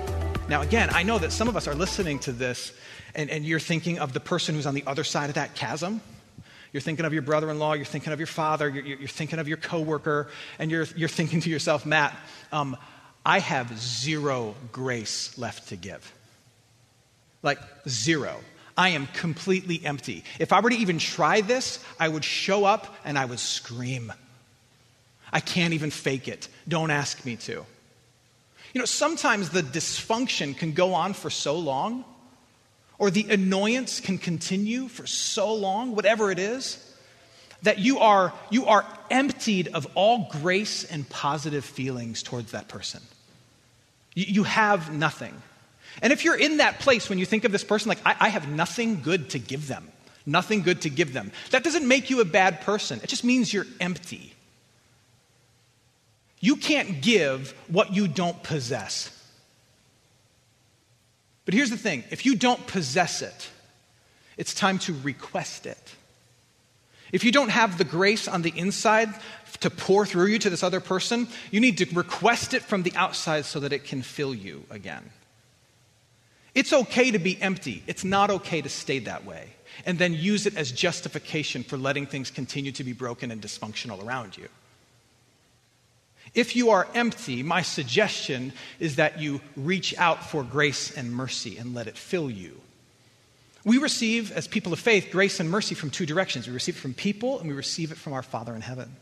Now, 0.51 0.59
again, 0.59 0.89
I 0.91 1.03
know 1.03 1.17
that 1.17 1.31
some 1.31 1.47
of 1.47 1.55
us 1.55 1.65
are 1.69 1.73
listening 1.73 2.19
to 2.19 2.33
this 2.33 2.73
and, 3.15 3.29
and 3.29 3.45
you're 3.45 3.57
thinking 3.57 3.99
of 3.99 4.11
the 4.11 4.19
person 4.19 4.53
who's 4.53 4.65
on 4.65 4.73
the 4.73 4.83
other 4.85 5.05
side 5.05 5.29
of 5.29 5.35
that 5.35 5.55
chasm. 5.55 6.01
You're 6.73 6.81
thinking 6.81 7.05
of 7.05 7.13
your 7.13 7.21
brother 7.21 7.49
in 7.49 7.57
law, 7.57 7.71
you're 7.71 7.85
thinking 7.85 8.11
of 8.11 8.19
your 8.19 8.27
father, 8.27 8.67
you're, 8.67 8.83
you're, 8.83 9.07
thinking 9.07 9.39
of 9.39 9.47
your 9.47 9.55
coworker, 9.55 10.27
and 10.59 10.69
you're, 10.69 10.87
you're 10.97 11.07
thinking 11.07 11.39
to 11.39 11.49
yourself, 11.49 11.85
Matt, 11.85 12.13
um, 12.51 12.75
I 13.25 13.39
have 13.39 13.79
zero 13.79 14.55
grace 14.73 15.37
left 15.37 15.69
to 15.69 15.77
give. 15.77 16.13
Like 17.43 17.59
zero. 17.87 18.35
I 18.77 18.89
am 18.89 19.07
completely 19.07 19.79
empty. 19.85 20.25
If 20.37 20.51
I 20.51 20.59
were 20.59 20.71
to 20.71 20.75
even 20.75 20.97
try 20.97 21.39
this, 21.39 21.81
I 21.97 22.09
would 22.09 22.25
show 22.25 22.65
up 22.65 22.93
and 23.05 23.17
I 23.17 23.23
would 23.23 23.39
scream. 23.39 24.11
I 25.31 25.39
can't 25.39 25.73
even 25.73 25.91
fake 25.91 26.27
it. 26.27 26.49
Don't 26.67 26.91
ask 26.91 27.25
me 27.25 27.37
to. 27.37 27.65
You 28.73 28.79
know, 28.79 28.85
sometimes 28.85 29.49
the 29.49 29.61
dysfunction 29.61 30.55
can 30.57 30.71
go 30.73 30.93
on 30.93 31.13
for 31.13 31.29
so 31.29 31.57
long, 31.57 32.05
or 32.97 33.09
the 33.11 33.27
annoyance 33.29 33.99
can 33.99 34.17
continue 34.17 34.87
for 34.87 35.07
so 35.07 35.53
long, 35.53 35.95
whatever 35.95 36.31
it 36.31 36.39
is, 36.39 36.87
that 37.63 37.79
you 37.79 37.99
are, 37.99 38.33
you 38.49 38.67
are 38.67 38.85
emptied 39.09 39.69
of 39.69 39.87
all 39.95 40.27
grace 40.31 40.83
and 40.83 41.07
positive 41.09 41.65
feelings 41.65 42.23
towards 42.23 42.51
that 42.51 42.67
person. 42.67 43.01
You, 44.13 44.25
you 44.27 44.43
have 44.43 44.93
nothing. 44.93 45.33
And 46.01 46.13
if 46.13 46.23
you're 46.23 46.37
in 46.37 46.57
that 46.57 46.79
place 46.79 47.09
when 47.09 47.19
you 47.19 47.25
think 47.25 47.43
of 47.43 47.51
this 47.51 47.63
person, 47.63 47.89
like, 47.89 47.99
I, 48.05 48.15
I 48.19 48.29
have 48.29 48.47
nothing 48.47 49.01
good 49.01 49.31
to 49.31 49.39
give 49.39 49.67
them, 49.67 49.91
nothing 50.25 50.61
good 50.61 50.81
to 50.81 50.89
give 50.89 51.13
them, 51.13 51.31
that 51.51 51.63
doesn't 51.63 51.87
make 51.87 52.09
you 52.09 52.21
a 52.21 52.25
bad 52.25 52.61
person. 52.61 52.99
It 53.03 53.07
just 53.07 53.23
means 53.23 53.53
you're 53.53 53.67
empty. 53.79 54.33
You 56.41 56.55
can't 56.55 57.01
give 57.01 57.53
what 57.67 57.93
you 57.93 58.07
don't 58.07 58.41
possess. 58.43 59.17
But 61.45 61.53
here's 61.53 61.69
the 61.69 61.77
thing 61.77 62.03
if 62.09 62.25
you 62.25 62.35
don't 62.35 62.65
possess 62.67 63.21
it, 63.21 63.49
it's 64.37 64.53
time 64.53 64.79
to 64.79 64.93
request 65.03 65.65
it. 65.65 65.95
If 67.11 67.23
you 67.23 67.31
don't 67.31 67.49
have 67.49 67.77
the 67.77 67.83
grace 67.83 68.27
on 68.27 68.41
the 68.41 68.53
inside 68.55 69.09
to 69.59 69.69
pour 69.69 70.05
through 70.05 70.27
you 70.27 70.39
to 70.39 70.49
this 70.49 70.63
other 70.63 70.79
person, 70.79 71.27
you 71.51 71.59
need 71.59 71.77
to 71.79 71.85
request 71.93 72.53
it 72.53 72.63
from 72.63 72.83
the 72.83 72.93
outside 72.95 73.45
so 73.45 73.59
that 73.59 73.73
it 73.73 73.83
can 73.83 74.01
fill 74.01 74.33
you 74.33 74.63
again. 74.69 75.11
It's 76.55 76.73
okay 76.73 77.11
to 77.11 77.19
be 77.19 77.41
empty, 77.41 77.83
it's 77.85 78.03
not 78.03 78.29
okay 78.29 78.61
to 78.61 78.69
stay 78.69 78.99
that 78.99 79.25
way, 79.25 79.49
and 79.85 79.99
then 79.99 80.13
use 80.13 80.45
it 80.45 80.57
as 80.57 80.71
justification 80.71 81.63
for 81.63 81.77
letting 81.77 82.05
things 82.05 82.31
continue 82.31 82.71
to 82.73 82.83
be 82.83 82.93
broken 82.93 83.29
and 83.29 83.41
dysfunctional 83.41 84.03
around 84.03 84.37
you. 84.37 84.47
If 86.33 86.55
you 86.55 86.69
are 86.69 86.87
empty, 86.93 87.43
my 87.43 87.61
suggestion 87.61 88.53
is 88.79 88.95
that 88.95 89.19
you 89.19 89.41
reach 89.55 89.97
out 89.97 90.29
for 90.29 90.43
grace 90.43 90.95
and 90.95 91.13
mercy 91.13 91.57
and 91.57 91.73
let 91.73 91.87
it 91.87 91.97
fill 91.97 92.29
you. 92.29 92.61
We 93.63 93.77
receive, 93.77 94.31
as 94.31 94.47
people 94.47 94.73
of 94.73 94.79
faith, 94.79 95.09
grace 95.11 95.39
and 95.39 95.49
mercy 95.49 95.75
from 95.75 95.89
two 95.91 96.05
directions. 96.05 96.47
We 96.47 96.53
receive 96.53 96.77
it 96.77 96.79
from 96.79 96.93
people 96.93 97.39
and 97.39 97.49
we 97.49 97.55
receive 97.55 97.91
it 97.91 97.97
from 97.97 98.13
our 98.13 98.23
Father 98.23 98.55
in 98.55 98.61
heaven. 98.61 98.95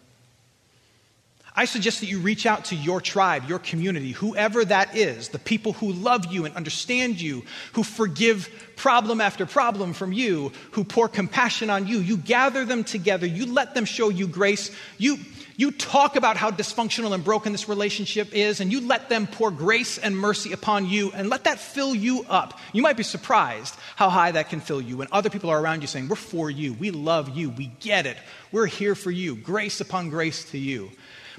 I 1.60 1.66
suggest 1.66 2.00
that 2.00 2.06
you 2.06 2.20
reach 2.20 2.46
out 2.46 2.64
to 2.66 2.76
your 2.78 3.02
tribe, 3.02 3.50
your 3.50 3.60
community, 3.60 4.14
whoever 4.14 4.64
that 4.64 4.96
is, 4.96 5.28
the 5.28 5.40
people 5.40 5.74
who 5.74 5.92
love 5.92 6.32
you 6.32 6.46
and 6.46 6.56
understand 6.56 7.20
you, 7.20 7.44
who 7.74 7.84
forgive 7.84 8.50
problem 8.78 9.20
after 9.20 9.46
problem 9.46 9.92
from 9.92 10.14
you, 10.14 10.54
who 10.72 10.86
pour 10.86 11.10
compassion 11.10 11.70
on 11.70 11.86
you. 11.86 12.00
You 12.00 12.16
gather 12.16 12.64
them 12.64 12.86
together, 12.86 13.28
you 13.28 13.46
let 13.46 13.76
them 13.76 13.84
show 13.84 14.08
you 14.08 14.26
grace. 14.26 14.74
You, 14.98 15.18
you 15.58 15.72
talk 15.72 16.16
about 16.16 16.38
how 16.38 16.50
dysfunctional 16.50 17.14
and 17.14 17.26
broken 17.26 17.52
this 17.52 17.68
relationship 17.68 18.34
is, 18.34 18.62
and 18.62 18.72
you 18.72 18.80
let 18.80 19.10
them 19.10 19.28
pour 19.28 19.52
grace 19.52 19.98
and 19.98 20.18
mercy 20.18 20.54
upon 20.54 20.88
you 20.88 21.12
and 21.12 21.30
let 21.30 21.44
that 21.44 21.60
fill 21.60 21.94
you 21.94 22.24
up. 22.30 22.58
You 22.72 22.82
might 22.84 22.96
be 22.96 23.04
surprised 23.04 23.76
how 23.98 24.10
high 24.10 24.32
that 24.32 24.48
can 24.48 24.62
fill 24.62 24.80
you 24.80 24.96
when 24.96 25.10
other 25.12 25.30
people 25.30 25.50
are 25.50 25.60
around 25.62 25.82
you 25.82 25.88
saying, 25.88 26.08
We're 26.08 26.16
for 26.16 26.50
you, 26.50 26.72
we 26.72 26.92
love 26.92 27.36
you, 27.36 27.50
we 27.50 27.66
get 27.82 28.06
it, 28.06 28.16
we're 28.54 28.66
here 28.66 28.96
for 28.96 29.12
you, 29.12 29.36
grace 29.36 29.82
upon 29.82 30.10
grace 30.10 30.50
to 30.52 30.58
you. 30.58 30.90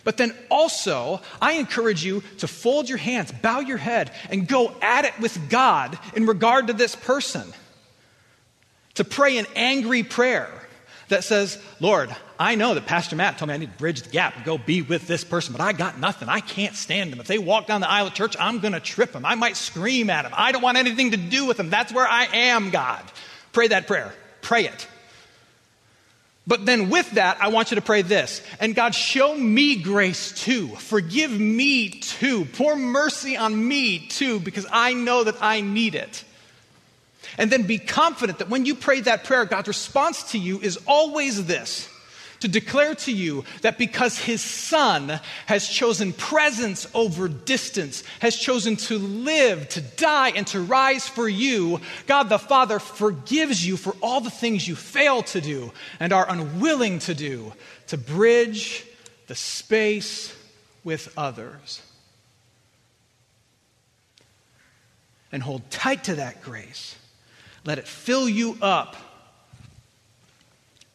But 0.05 0.17
then 0.17 0.35
also, 0.51 1.21
I 1.41 1.55
encourage 1.55 2.05
you 2.05 2.23
to 2.39 2.49
fold 2.49 2.89
your 2.89 2.99
hands, 2.99 3.33
bow 3.33 3.61
your 3.61 3.77
head, 3.77 4.13
and 4.31 4.49
go 4.49 4.75
at 4.81 5.05
it 5.05 5.19
with 5.21 5.51
God 5.51 5.99
in 6.15 6.27
regard 6.27 6.69
to 6.69 6.73
this 6.73 6.97
person. 6.97 7.53
To 8.95 9.05
pray 9.05 9.39
an 9.39 9.47
angry 9.55 10.03
prayer 10.03 10.51
that 11.09 11.25
says, 11.25 11.59
Lord, 11.81 12.15
I 12.39 12.55
know 12.55 12.75
that 12.75 12.87
Pastor 12.87 13.17
Matt 13.17 13.37
told 13.39 13.49
me 13.49 13.55
I 13.55 13.59
need 13.59 13.73
to 13.73 13.79
bridge 13.79 14.03
the 14.03 14.11
gap 14.11 14.37
and 14.37 14.45
go 14.45 14.57
be 14.57 14.81
with 14.81 15.07
this 15.07 15.25
person, 15.25 15.53
but 15.53 15.61
I 15.61 15.73
got 15.73 15.99
nothing. 15.99 16.29
I 16.29 16.41
can't 16.41 16.75
stand 16.75 17.13
them. 17.13 17.21
If 17.21 17.27
they 17.27 17.39
walk 17.39 17.67
down 17.67 17.81
the 17.81 17.91
aisle 17.91 18.07
of 18.07 18.15
church, 18.15 18.37
I'm 18.39 18.61
going 18.61 18.73
to 18.73 18.81
trip 18.81 19.13
them. 19.13 19.25
I 19.25 19.35
might 19.35 19.57
scream 19.57 20.09
at 20.09 20.23
them. 20.23 20.33
I 20.35 20.53
don't 20.53 20.63
want 20.63 20.79
anything 20.79 21.11
to 21.11 21.17
do 21.17 21.47
with 21.47 21.57
them. 21.57 21.69
That's 21.69 21.93
where 21.93 22.07
I 22.07 22.25
am, 22.25 22.71
God. 22.71 23.03
Pray 23.53 23.69
that 23.69 23.87
prayer. 23.87 24.15
Pray 24.41 24.67
it. 24.67 24.87
But 26.47 26.67
then 26.67 26.91
with 26.91 27.13
that, 27.13 27.39
I 27.41 27.49
want 27.49 27.71
you 27.71 27.77
to 27.77 27.83
pray 27.83 28.03
this. 28.03 28.43
And 28.59 28.75
God, 28.75 28.95
show 28.95 29.37
me 29.37 29.77
grace 29.77 30.33
too. 30.33 30.69
Forgive 30.69 31.31
me 31.39 31.91
too. 31.91 32.45
Pour 32.45 32.77
mercy 32.77 33.37
on 33.37 33.69
me 33.69 34.01
too, 34.09 34.41
because 34.41 34.67
I 34.71 34.95
know 34.95 35.25
that 35.25 35.37
I 35.41 35.61
need 35.61 35.95
it. 35.95 36.25
And 37.39 37.51
then 37.51 37.65
be 37.65 37.79
confident 37.79 38.39
that 38.39 38.49
when 38.49 38.65
you 38.65 38.75
pray 38.75 39.01
that 39.03 39.25
prayer, 39.25 39.45
God's 39.45 39.69
response 39.69 40.33
to 40.33 40.39
you 40.39 40.61
is 40.61 40.79
always 40.87 41.47
this 41.47 41.89
to 42.41 42.49
declare 42.49 42.95
to 42.95 43.13
you 43.13 43.45
that 43.63 43.79
because 43.79 44.19
his 44.19 44.41
son 44.41 45.21
has 45.47 45.69
chosen 45.69 46.13
presence 46.13 46.87
over 46.95 47.29
distance, 47.29 48.03
has 48.21 48.37
chosen 48.37 48.77
to 48.77 48.99
live, 48.99 49.69
to 49.71 49.81
die, 49.81 50.31
and 50.31 50.47
to 50.49 50.61
rise 50.61 51.07
for 51.07 51.29
you, 51.29 51.81
God 52.07 52.29
the 52.29 52.39
Father 52.39 52.79
forgives 52.79 53.67
you 53.67 53.77
for 53.77 53.95
all 54.03 54.21
the 54.21 54.31
things 54.31 54.67
you 54.67 54.75
fail 54.75 55.23
to 55.25 55.41
do 55.41 55.73
and 55.99 56.13
are 56.13 56.29
unwilling 56.29 56.99
to 57.01 57.15
do 57.15 57.53
to 57.89 57.99
bridge 57.99 58.85
the 59.27 59.35
space 59.35 60.35
with 60.83 61.13
others. 61.17 61.83
And 65.33 65.43
hold 65.43 65.71
tight 65.71 66.05
to 66.05 66.17
that 66.17 66.43
grace. 66.43 66.97
Let 67.65 67.79
it 67.79 67.87
fill 67.87 68.29
you 68.29 68.57
up 68.61 68.97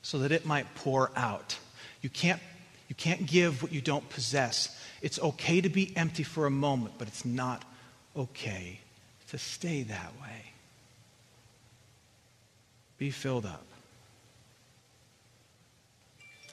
so 0.05 0.19
that 0.19 0.31
it 0.31 0.45
might 0.45 0.67
pour 0.75 1.09
out. 1.15 1.57
You 2.03 2.11
can't, 2.11 2.39
you 2.87 2.93
can't 2.93 3.25
give 3.25 3.63
what 3.63 3.73
you 3.73 3.81
don't 3.81 4.07
possess. 4.07 4.79
It's 5.01 5.19
okay 5.19 5.61
to 5.61 5.67
be 5.67 5.97
empty 5.97 6.21
for 6.21 6.45
a 6.45 6.51
moment, 6.51 6.93
but 6.99 7.07
it's 7.07 7.25
not 7.25 7.65
okay 8.15 8.81
to 9.29 9.39
stay 9.39 9.81
that 9.81 10.13
way. 10.21 10.51
Be 12.99 13.09
filled 13.09 13.47
up. 13.47 13.65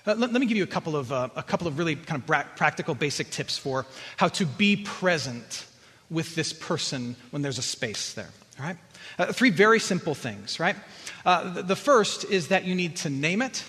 Uh, 0.06 0.14
let, 0.14 0.32
let, 0.32 0.40
me 0.40 0.46
give 0.46 0.56
you 0.56 0.64
a 0.64 0.66
couple 0.66 0.96
of, 0.96 1.12
uh, 1.12 1.28
a 1.36 1.42
couple 1.42 1.66
of 1.66 1.76
really 1.76 1.94
kind 1.94 2.22
of 2.22 2.26
bra- 2.26 2.46
practical, 2.56 2.94
basic 2.94 3.28
tips 3.28 3.58
for 3.58 3.84
how 4.16 4.28
to 4.28 4.46
be 4.46 4.76
present 4.76 5.66
with 6.08 6.34
this 6.34 6.54
person 6.54 7.16
when 7.32 7.42
there's 7.42 7.58
a 7.58 7.62
space 7.62 8.14
there. 8.14 8.30
All 8.58 8.64
right? 8.64 8.78
Uh, 9.18 9.32
three 9.32 9.50
very 9.50 9.78
simple 9.78 10.14
things, 10.14 10.58
right? 10.58 10.76
Uh, 11.24 11.62
the, 11.62 11.76
first 11.76 12.24
is 12.24 12.48
that 12.48 12.64
you 12.64 12.74
need 12.74 12.96
to 12.96 13.10
name 13.10 13.42
it, 13.42 13.64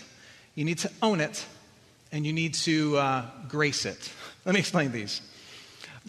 you 0.55 0.65
need 0.65 0.79
to 0.79 0.91
own 1.01 1.19
it, 1.19 1.45
and 2.11 2.25
you 2.25 2.33
need 2.33 2.53
to 2.53 2.97
uh, 2.97 3.25
grace 3.47 3.85
it. 3.85 4.11
Let 4.45 4.53
me 4.53 4.59
explain 4.59 4.91
these. 4.91 5.21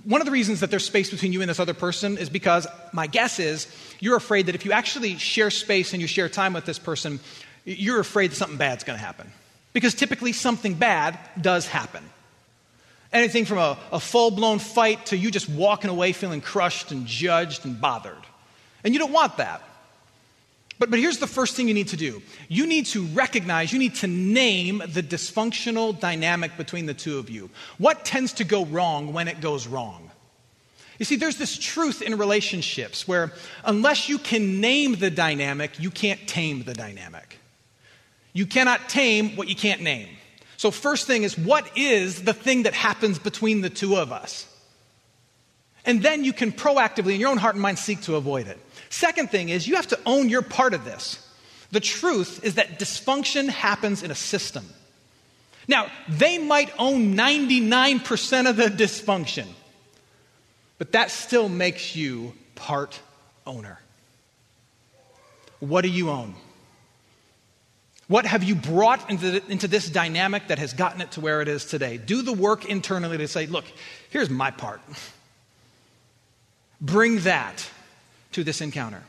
One 0.04 0.20
of 0.20 0.24
the 0.24 0.32
reasons 0.32 0.60
that 0.60 0.70
there's 0.70 0.84
space 0.84 1.10
between 1.10 1.32
you 1.32 1.40
and 1.40 1.48
this 1.48 1.60
other 1.60 1.74
person 1.74 2.18
is 2.18 2.28
because 2.28 2.66
my 2.92 3.06
guess 3.06 3.38
is 3.38 3.68
you're 4.00 4.16
afraid 4.16 4.46
that 4.46 4.54
if 4.54 4.64
you 4.64 4.72
actually 4.72 5.16
share 5.16 5.50
space 5.50 5.92
and 5.92 6.02
you 6.02 6.08
share 6.08 6.28
time 6.28 6.52
with 6.52 6.64
this 6.64 6.78
person, 6.78 7.20
you're 7.64 8.00
afraid 8.00 8.32
that 8.32 8.36
something 8.36 8.58
bad's 8.58 8.82
going 8.82 8.98
to 8.98 9.04
happen. 9.04 9.30
Because 9.72 9.94
typically 9.94 10.32
something 10.32 10.74
bad 10.74 11.18
does 11.40 11.66
happen. 11.68 12.04
Anything 13.12 13.44
from 13.44 13.58
a, 13.58 13.78
a 13.92 14.00
full 14.00 14.32
blown 14.32 14.58
fight 14.58 15.06
to 15.06 15.16
you 15.16 15.30
just 15.30 15.48
walking 15.48 15.90
away 15.90 16.12
feeling 16.12 16.40
crushed 16.40 16.90
and 16.90 17.06
judged 17.06 17.64
and 17.64 17.80
bothered. 17.80 18.26
And 18.84 18.92
you 18.92 19.00
don't 19.00 19.12
want 19.12 19.38
that. 19.38 19.62
But, 20.78 20.90
but 20.90 20.98
here's 20.98 21.18
the 21.18 21.26
first 21.26 21.56
thing 21.56 21.68
you 21.68 21.74
need 21.74 21.88
to 21.88 21.96
do 21.96 22.22
you 22.48 22.66
need 22.66 22.86
to 22.86 23.04
recognize, 23.06 23.72
you 23.72 23.78
need 23.78 23.94
to 23.96 24.06
name 24.06 24.82
the 24.86 25.02
dysfunctional 25.02 25.98
dynamic 25.98 26.56
between 26.56 26.86
the 26.86 26.94
two 26.94 27.18
of 27.18 27.30
you. 27.30 27.50
What 27.78 28.04
tends 28.04 28.34
to 28.34 28.44
go 28.44 28.64
wrong 28.66 29.12
when 29.12 29.28
it 29.28 29.40
goes 29.40 29.66
wrong? 29.66 30.10
You 30.98 31.04
see, 31.04 31.16
there's 31.16 31.36
this 31.36 31.58
truth 31.58 32.02
in 32.02 32.16
relationships 32.18 33.08
where 33.08 33.32
unless 33.64 34.08
you 34.08 34.18
can 34.18 34.60
name 34.60 34.94
the 34.94 35.10
dynamic, 35.10 35.80
you 35.80 35.90
can't 35.90 36.24
tame 36.28 36.62
the 36.62 36.74
dynamic. 36.74 37.38
You 38.32 38.46
cannot 38.46 38.88
tame 38.88 39.36
what 39.36 39.48
you 39.48 39.56
can't 39.56 39.80
name. 39.80 40.08
So, 40.56 40.70
first 40.70 41.06
thing 41.06 41.24
is, 41.24 41.36
what 41.36 41.76
is 41.76 42.22
the 42.22 42.32
thing 42.32 42.62
that 42.62 42.74
happens 42.74 43.18
between 43.18 43.60
the 43.60 43.70
two 43.70 43.96
of 43.96 44.12
us? 44.12 44.46
And 45.84 46.02
then 46.02 46.24
you 46.24 46.32
can 46.32 46.52
proactively, 46.52 47.14
in 47.14 47.20
your 47.20 47.30
own 47.30 47.38
heart 47.38 47.54
and 47.54 47.62
mind, 47.62 47.78
seek 47.78 48.02
to 48.02 48.16
avoid 48.16 48.46
it. 48.46 48.58
Second 48.94 49.28
thing 49.28 49.48
is 49.48 49.66
you 49.66 49.74
have 49.74 49.88
to 49.88 49.98
own 50.06 50.28
your 50.28 50.40
part 50.40 50.72
of 50.72 50.84
this. 50.84 51.18
The 51.72 51.80
truth 51.80 52.44
is 52.44 52.54
that 52.54 52.78
dysfunction 52.78 53.48
happens 53.48 54.04
in 54.04 54.12
a 54.12 54.14
system. 54.14 54.64
Now, 55.66 55.90
they 56.08 56.38
might 56.38 56.72
own 56.78 57.16
99% 57.16 58.48
of 58.48 58.54
the 58.54 58.66
dysfunction, 58.66 59.46
but 60.78 60.92
that 60.92 61.10
still 61.10 61.48
makes 61.48 61.96
you 61.96 62.34
part 62.54 63.00
owner. 63.44 63.80
What 65.58 65.80
do 65.80 65.88
you 65.88 66.10
own? 66.10 66.36
What 68.06 68.26
have 68.26 68.44
you 68.44 68.54
brought 68.54 69.10
into, 69.10 69.32
the, 69.32 69.50
into 69.50 69.66
this 69.66 69.90
dynamic 69.90 70.46
that 70.46 70.60
has 70.60 70.72
gotten 70.72 71.00
it 71.00 71.10
to 71.12 71.20
where 71.20 71.42
it 71.42 71.48
is 71.48 71.64
today? 71.64 71.96
Do 71.96 72.22
the 72.22 72.32
work 72.32 72.64
internally 72.64 73.18
to 73.18 73.26
say, 73.26 73.46
look, 73.46 73.64
here's 74.10 74.30
my 74.30 74.52
part. 74.52 74.80
Bring 76.80 77.18
that 77.20 77.68
to 78.34 78.44
this 78.44 78.60
encounter. 78.60 79.02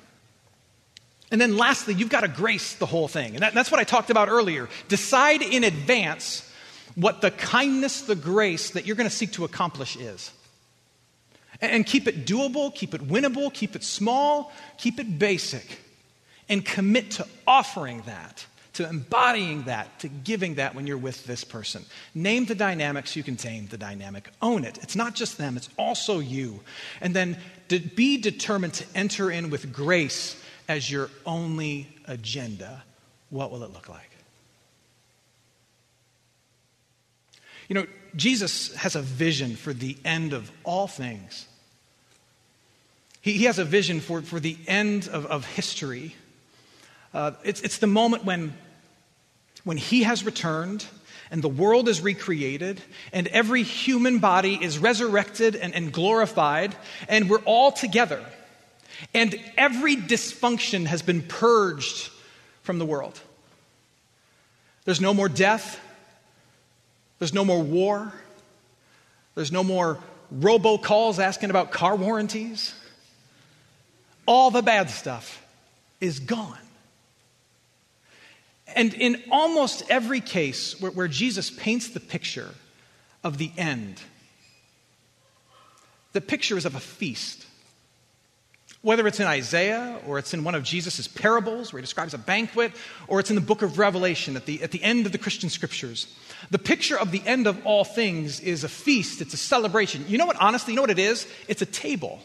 And 1.32 1.40
then 1.42 1.58
lastly, 1.58 1.94
you've 1.94 2.10
got 2.10 2.22
to 2.22 2.28
grace 2.28 2.76
the 2.76 2.86
whole 2.86 3.08
thing. 3.08 3.34
And 3.34 3.44
that, 3.44 3.54
that's 3.54 3.72
what 3.72 3.80
I 3.80 3.84
talked 3.84 4.10
about 4.10 4.30
earlier. 4.30 4.70
Decide 4.88 5.42
in 5.42 5.64
advance 5.64 6.50
what 6.96 7.22
the 7.22 7.32
kindness, 7.32 8.02
the 8.02 8.16
grace 8.16 8.72
that 8.72 8.86
you're 8.86 8.96
going 8.96 9.10
to 9.10 9.16
seek 9.16 9.34
to 9.34 9.44
accomplish 9.44 9.96
is. 9.96 10.32
And, 11.60 11.72
and 11.72 11.86
keep 11.86 12.08
it 12.08 12.26
doable, 12.26 12.74
keep 12.74 12.94
it 12.94 13.02
winnable, 13.02 13.54
keep 13.54 13.76
it 13.76 13.84
small, 13.84 14.52
keep 14.78 15.00
it 15.00 15.20
basic. 15.20 15.80
and 16.50 16.64
commit 16.64 17.12
to 17.12 17.28
offering 17.48 18.02
that, 18.06 18.46
to 18.76 18.88
embodying 18.88 19.64
that, 19.64 20.00
to 20.00 20.08
giving 20.08 20.56
that 20.56 20.76
when 20.76 20.88
you're 20.88 20.98
with 20.98 21.26
this 21.26 21.44
person. 21.44 21.86
Name 22.14 22.46
the 22.46 22.56
dynamics, 22.56 23.16
you 23.16 23.24
contain 23.24 23.68
the 23.68 23.78
dynamic. 23.78 24.30
Own 24.42 24.64
it. 24.64 24.78
It's 24.82 24.96
not 24.96 25.16
just 25.16 25.38
them, 25.38 25.58
it's 25.58 25.70
also 25.78 26.20
you. 26.20 26.60
And 27.02 27.16
then 27.16 27.38
be 27.68 28.18
determined 28.18 28.74
to 28.76 28.86
enter 28.94 29.32
in 29.32 29.50
with 29.50 29.74
grace 29.74 30.42
as 30.68 30.90
your 30.90 31.10
only 31.26 31.88
agenda. 32.06 32.84
What 33.30 33.52
will 33.52 33.64
it 33.64 33.74
look 33.74 33.90
like? 33.90 34.12
You 37.68 37.76
know, 37.76 37.88
Jesus 38.16 38.76
has 38.76 38.96
a 38.96 39.02
vision 39.02 39.56
for 39.56 39.74
the 39.74 39.98
end 40.06 40.34
of 40.34 40.52
all 40.64 40.88
things. 40.88 41.48
He, 43.22 43.34
he 43.34 43.46
has 43.46 43.58
a 43.58 43.66
vision 43.66 44.00
for, 44.02 44.22
for 44.22 44.40
the 44.40 44.58
end 44.68 45.08
of, 45.08 45.26
of 45.26 45.46
history. 45.46 46.16
Uh, 47.14 47.32
it's, 47.44 47.62
it's 47.62 47.80
the 47.80 47.88
moment 47.88 48.24
when, 48.24 48.54
when 49.65 49.75
he 49.75 50.04
has 50.04 50.23
returned 50.23 50.86
and 51.30 51.41
the 51.41 51.49
world 51.49 51.89
is 51.89 51.99
recreated 51.99 52.82
and 53.12 53.28
every 53.28 53.63
human 53.63 54.19
body 54.19 54.58
is 54.62 54.80
resurrected 54.80 55.58
and, 55.58 55.75
and 55.75 55.91
glorified 55.91 56.73
and 57.10 57.30
we're 57.30 57.39
all 57.39 57.73
together 57.73 58.23
and 59.13 59.36
every 59.58 59.97
dysfunction 59.97 60.86
has 60.86 61.01
been 61.01 61.21
purged 61.21 62.10
from 62.62 62.80
the 62.80 62.86
world. 62.86 63.19
There's 64.86 65.01
no 65.01 65.13
more 65.13 65.28
death. 65.28 65.80
There's 67.19 67.34
no 67.34 67.43
more 67.43 67.62
war. 67.62 68.13
There's 69.34 69.51
no 69.51 69.63
more 69.63 69.99
robocalls 70.34 71.19
asking 71.19 71.49
about 71.49 71.71
car 71.71 71.95
warranties. 71.95 72.73
All 74.25 74.51
the 74.51 74.62
bad 74.62 74.89
stuff 74.89 75.45
is 75.99 76.19
gone. 76.19 76.58
And 78.73 78.93
in 78.93 79.21
almost 79.32 79.84
every 79.89 80.21
case 80.21 80.80
where, 80.82 80.91
where, 80.91 81.08
Jesus 81.08 81.49
paints 81.49 81.89
the 81.89 81.99
picture 81.99 82.49
of 83.23 83.38
the 83.38 83.51
end, 83.58 84.01
the 86.13 86.21
picture 86.21 86.58
is 86.58 86.65
of 86.65 86.75
a 86.75 86.80
feast. 86.80 87.45
Whether 88.82 89.08
it's 89.08 89.19
in 89.19 89.25
Isaiah 89.25 89.99
or 90.06 90.19
it's 90.19 90.34
in 90.34 90.43
one 90.43 90.56
of 90.56 90.63
Jesus' 90.63 91.08
parables 91.08 91.73
where 91.73 91.80
he 91.80 91.84
describes 91.84 92.13
a 92.13 92.19
banquet, 92.19 92.71
or 93.08 93.19
it's 93.19 93.32
in 93.32 93.36
the 93.36 93.41
book 93.41 93.63
of 93.63 93.80
Revelation 93.80 94.36
at 94.36 94.45
the, 94.45 94.62
at 94.62 94.71
the 94.71 94.84
end 94.84 95.06
of 95.06 95.12
the 95.12 95.17
Christian 95.17 95.49
scriptures, 95.49 96.08
the 96.51 96.60
picture 96.60 96.97
of 96.97 97.12
the 97.12 97.21
end 97.25 97.47
of 97.47 97.65
all 97.65 97.84
things 97.84 98.39
is 98.39 98.63
a 98.63 98.69
feast, 98.69 99.21
it's 99.21 99.34
a 99.34 99.38
celebration. 99.38 100.06
You 100.08 100.17
know 100.17 100.28
what, 100.28 100.39
honestly, 100.39 100.73
you 100.73 100.75
know 100.75 100.84
what 100.84 100.91
it 100.91 100.99
is? 100.99 101.28
It's 101.47 101.63
a 101.63 101.65
table. 101.65 102.19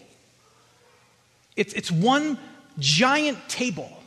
It's, 1.57 1.73
it's 1.73 1.91
one 1.91 2.39
giant 2.79 3.39
table 3.49 4.00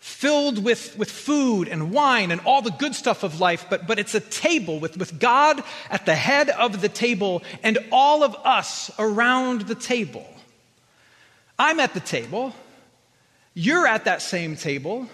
filled 0.00 0.64
with, 0.64 0.96
with 0.98 1.10
food 1.10 1.68
and 1.68 1.92
wine 1.92 2.30
and 2.30 2.40
all 2.46 2.62
the 2.62 2.70
good 2.70 2.94
stuff 2.94 3.22
of 3.22 3.38
life, 3.38 3.66
but, 3.68 3.86
but 3.86 3.98
it's 3.98 4.14
a 4.14 4.20
table 4.20 4.80
with, 4.80 4.96
with 4.96 5.20
God 5.20 5.62
at 5.90 6.06
the 6.06 6.14
head 6.14 6.48
of 6.48 6.80
the 6.80 6.88
table 6.88 7.42
and 7.62 7.78
all 7.92 8.24
of 8.24 8.34
us 8.36 8.90
around 8.98 9.62
the 9.62 9.74
table. 9.74 10.26
I'm 11.58 11.78
at 11.80 11.92
the 11.92 12.00
table. 12.00 12.54
You're 13.52 13.86
at 13.86 14.06
that 14.06 14.22
same 14.22 14.56
table. 14.56 15.06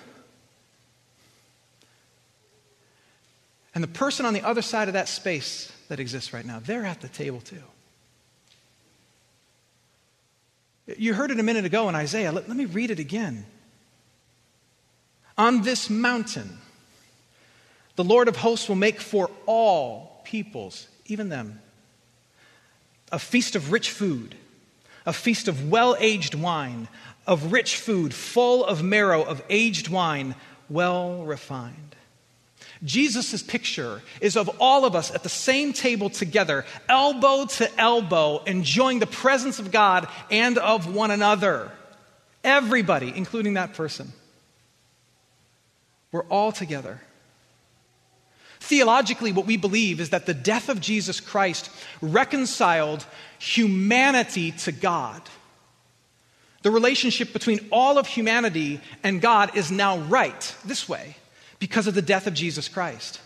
And 3.74 3.82
the 3.82 3.88
person 3.88 4.24
on 4.24 4.34
the 4.34 4.42
other 4.42 4.62
side 4.62 4.86
of 4.86 4.94
that 4.94 5.08
space 5.08 5.72
that 5.88 5.98
exists 5.98 6.32
right 6.32 6.46
now, 6.46 6.60
they're 6.60 6.86
at 6.86 7.00
the 7.00 7.08
table 7.08 7.40
too. 7.40 7.62
You 10.96 11.12
heard 11.12 11.32
it 11.32 11.40
a 11.40 11.42
minute 11.42 11.64
ago 11.64 11.88
in 11.88 11.96
Isaiah. 11.96 12.30
Let, 12.30 12.46
let 12.46 12.56
me 12.56 12.66
read 12.66 12.92
it 12.92 13.00
again. 13.00 13.44
On 15.38 15.62
this 15.62 15.90
mountain, 15.90 16.58
the 17.96 18.04
Lord 18.04 18.28
of 18.28 18.36
hosts 18.36 18.68
will 18.68 18.76
make 18.76 19.00
for 19.00 19.30
all 19.46 20.22
peoples, 20.24 20.88
even 21.06 21.28
them, 21.28 21.60
a 23.12 23.18
feast 23.18 23.54
of 23.54 23.72
rich 23.72 23.90
food 23.90 24.34
a 25.06 25.12
feast 25.12 25.48
of 25.48 25.70
well 25.70 25.96
aged 25.98 26.34
wine, 26.34 26.88
of 27.26 27.52
rich 27.52 27.76
food, 27.76 28.12
full 28.12 28.64
of 28.64 28.82
marrow, 28.82 29.22
of 29.22 29.42
aged 29.48 29.88
wine, 29.88 30.34
well 30.68 31.24
refined. 31.24 31.94
Jesus' 32.84 33.42
picture 33.42 34.02
is 34.20 34.36
of 34.36 34.50
all 34.60 34.84
of 34.84 34.94
us 34.94 35.14
at 35.14 35.22
the 35.22 35.28
same 35.28 35.72
table 35.72 36.10
together, 36.10 36.66
elbow 36.88 37.46
to 37.46 37.80
elbow, 37.80 38.42
enjoying 38.44 38.98
the 38.98 39.06
presence 39.06 39.58
of 39.58 39.70
God 39.70 40.08
and 40.30 40.58
of 40.58 40.92
one 40.94 41.10
another. 41.10 41.70
Everybody, 42.44 43.12
including 43.16 43.54
that 43.54 43.74
person. 43.74 44.12
We're 46.12 46.24
all 46.24 46.52
together. 46.52 47.00
Theologically, 48.60 49.32
what 49.32 49.46
we 49.46 49.56
believe 49.56 50.00
is 50.00 50.10
that 50.10 50.26
the 50.26 50.34
death 50.34 50.68
of 50.68 50.80
Jesus 50.80 51.20
Christ 51.20 51.70
reconciled 52.00 53.06
humanity 53.38 54.52
to 54.52 54.72
God. 54.72 55.22
The 56.62 56.70
relationship 56.70 57.32
between 57.32 57.60
all 57.70 57.98
of 57.98 58.08
humanity 58.08 58.80
and 59.04 59.20
God 59.20 59.56
is 59.56 59.70
now 59.70 59.98
right 59.98 60.54
this 60.64 60.88
way 60.88 61.16
because 61.58 61.86
of 61.86 61.94
the 61.94 62.02
death 62.02 62.26
of 62.26 62.34
Jesus 62.34 62.68
Christ. 62.68 63.20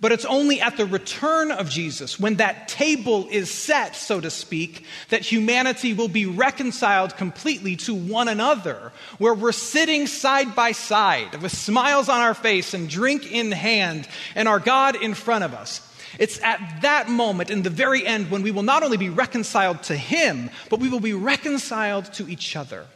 But 0.00 0.12
it's 0.12 0.24
only 0.24 0.62
at 0.62 0.78
the 0.78 0.86
return 0.86 1.50
of 1.52 1.68
Jesus, 1.68 2.18
when 2.18 2.36
that 2.36 2.68
table 2.68 3.28
is 3.30 3.50
set, 3.50 3.94
so 3.94 4.18
to 4.18 4.30
speak, 4.30 4.84
that 5.10 5.20
humanity 5.20 5.92
will 5.92 6.08
be 6.08 6.24
reconciled 6.24 7.18
completely 7.18 7.76
to 7.76 7.94
one 7.94 8.28
another, 8.28 8.92
where 9.18 9.34
we're 9.34 9.52
sitting 9.52 10.06
side 10.06 10.54
by 10.54 10.72
side 10.72 11.42
with 11.42 11.52
smiles 11.52 12.08
on 12.08 12.20
our 12.20 12.32
face 12.32 12.72
and 12.72 12.88
drink 12.88 13.30
in 13.30 13.52
hand 13.52 14.08
and 14.34 14.48
our 14.48 14.58
God 14.58 14.96
in 14.96 15.12
front 15.12 15.44
of 15.44 15.52
us. 15.52 15.86
It's 16.18 16.40
at 16.42 16.80
that 16.80 17.10
moment, 17.10 17.50
in 17.50 17.62
the 17.62 17.70
very 17.70 18.06
end, 18.06 18.30
when 18.30 18.42
we 18.42 18.50
will 18.50 18.62
not 18.62 18.82
only 18.82 18.96
be 18.96 19.10
reconciled 19.10 19.82
to 19.84 19.96
Him, 19.96 20.48
but 20.70 20.80
we 20.80 20.88
will 20.88 21.00
be 21.00 21.12
reconciled 21.12 22.06
to 22.14 22.26
each 22.26 22.56
other. 22.56 22.86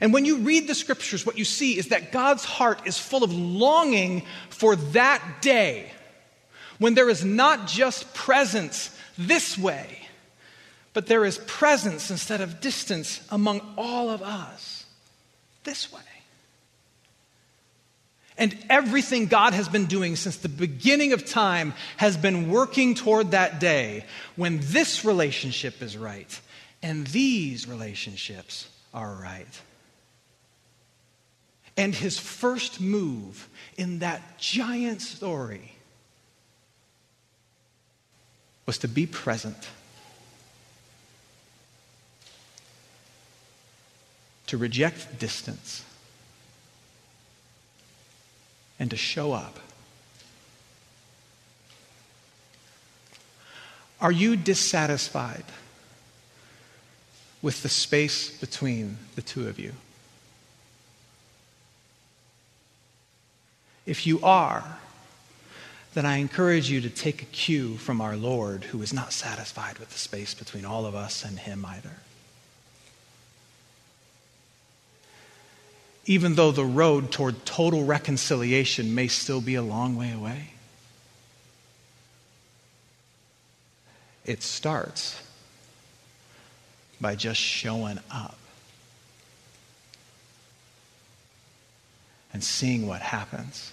And 0.00 0.12
when 0.12 0.24
you 0.24 0.38
read 0.38 0.68
the 0.68 0.74
scriptures, 0.74 1.26
what 1.26 1.38
you 1.38 1.44
see 1.44 1.76
is 1.76 1.88
that 1.88 2.12
God's 2.12 2.44
heart 2.44 2.86
is 2.86 2.98
full 2.98 3.24
of 3.24 3.32
longing 3.32 4.22
for 4.48 4.76
that 4.76 5.42
day 5.42 5.90
when 6.78 6.94
there 6.94 7.08
is 7.08 7.24
not 7.24 7.66
just 7.66 8.12
presence 8.14 8.96
this 9.18 9.56
way, 9.56 10.06
but 10.92 11.06
there 11.06 11.24
is 11.24 11.38
presence 11.46 12.10
instead 12.10 12.40
of 12.40 12.60
distance 12.60 13.20
among 13.30 13.60
all 13.76 14.10
of 14.10 14.22
us 14.22 14.86
this 15.64 15.92
way. 15.92 16.00
And 18.38 18.56
everything 18.68 19.26
God 19.26 19.54
has 19.54 19.68
been 19.68 19.86
doing 19.86 20.16
since 20.16 20.36
the 20.36 20.48
beginning 20.48 21.12
of 21.12 21.24
time 21.24 21.72
has 21.96 22.16
been 22.16 22.50
working 22.50 22.94
toward 22.94 23.30
that 23.30 23.60
day 23.60 24.04
when 24.36 24.60
this 24.62 25.04
relationship 25.04 25.82
is 25.82 25.96
right 25.96 26.40
and 26.82 27.06
these 27.08 27.66
relationships 27.66 28.68
are 28.92 29.14
right. 29.14 29.60
And 31.78 31.94
his 31.94 32.18
first 32.18 32.80
move 32.80 33.48
in 33.76 34.00
that 34.00 34.38
giant 34.38 35.02
story 35.02 35.75
was 38.66 38.78
to 38.78 38.88
be 38.88 39.06
present, 39.06 39.68
to 44.48 44.58
reject 44.58 45.18
distance, 45.18 45.84
and 48.78 48.90
to 48.90 48.96
show 48.96 49.32
up. 49.32 49.58
Are 54.00 54.12
you 54.12 54.36
dissatisfied 54.36 55.44
with 57.40 57.62
the 57.62 57.68
space 57.68 58.28
between 58.28 58.98
the 59.14 59.22
two 59.22 59.48
of 59.48 59.58
you? 59.58 59.72
If 63.86 64.06
you 64.06 64.20
are, 64.22 64.78
then 65.96 66.04
I 66.04 66.18
encourage 66.18 66.68
you 66.68 66.82
to 66.82 66.90
take 66.90 67.22
a 67.22 67.24
cue 67.24 67.78
from 67.78 68.02
our 68.02 68.18
Lord, 68.18 68.64
who 68.64 68.82
is 68.82 68.92
not 68.92 69.14
satisfied 69.14 69.78
with 69.78 69.88
the 69.88 69.98
space 69.98 70.34
between 70.34 70.66
all 70.66 70.84
of 70.84 70.94
us 70.94 71.24
and 71.24 71.38
Him 71.38 71.64
either. 71.64 71.96
Even 76.04 76.34
though 76.34 76.50
the 76.50 76.66
road 76.66 77.10
toward 77.10 77.46
total 77.46 77.86
reconciliation 77.86 78.94
may 78.94 79.08
still 79.08 79.40
be 79.40 79.54
a 79.54 79.62
long 79.62 79.96
way 79.96 80.12
away, 80.12 80.50
it 84.26 84.42
starts 84.42 85.22
by 87.00 87.14
just 87.14 87.40
showing 87.40 88.00
up 88.10 88.36
and 92.34 92.44
seeing 92.44 92.86
what 92.86 93.00
happens 93.00 93.72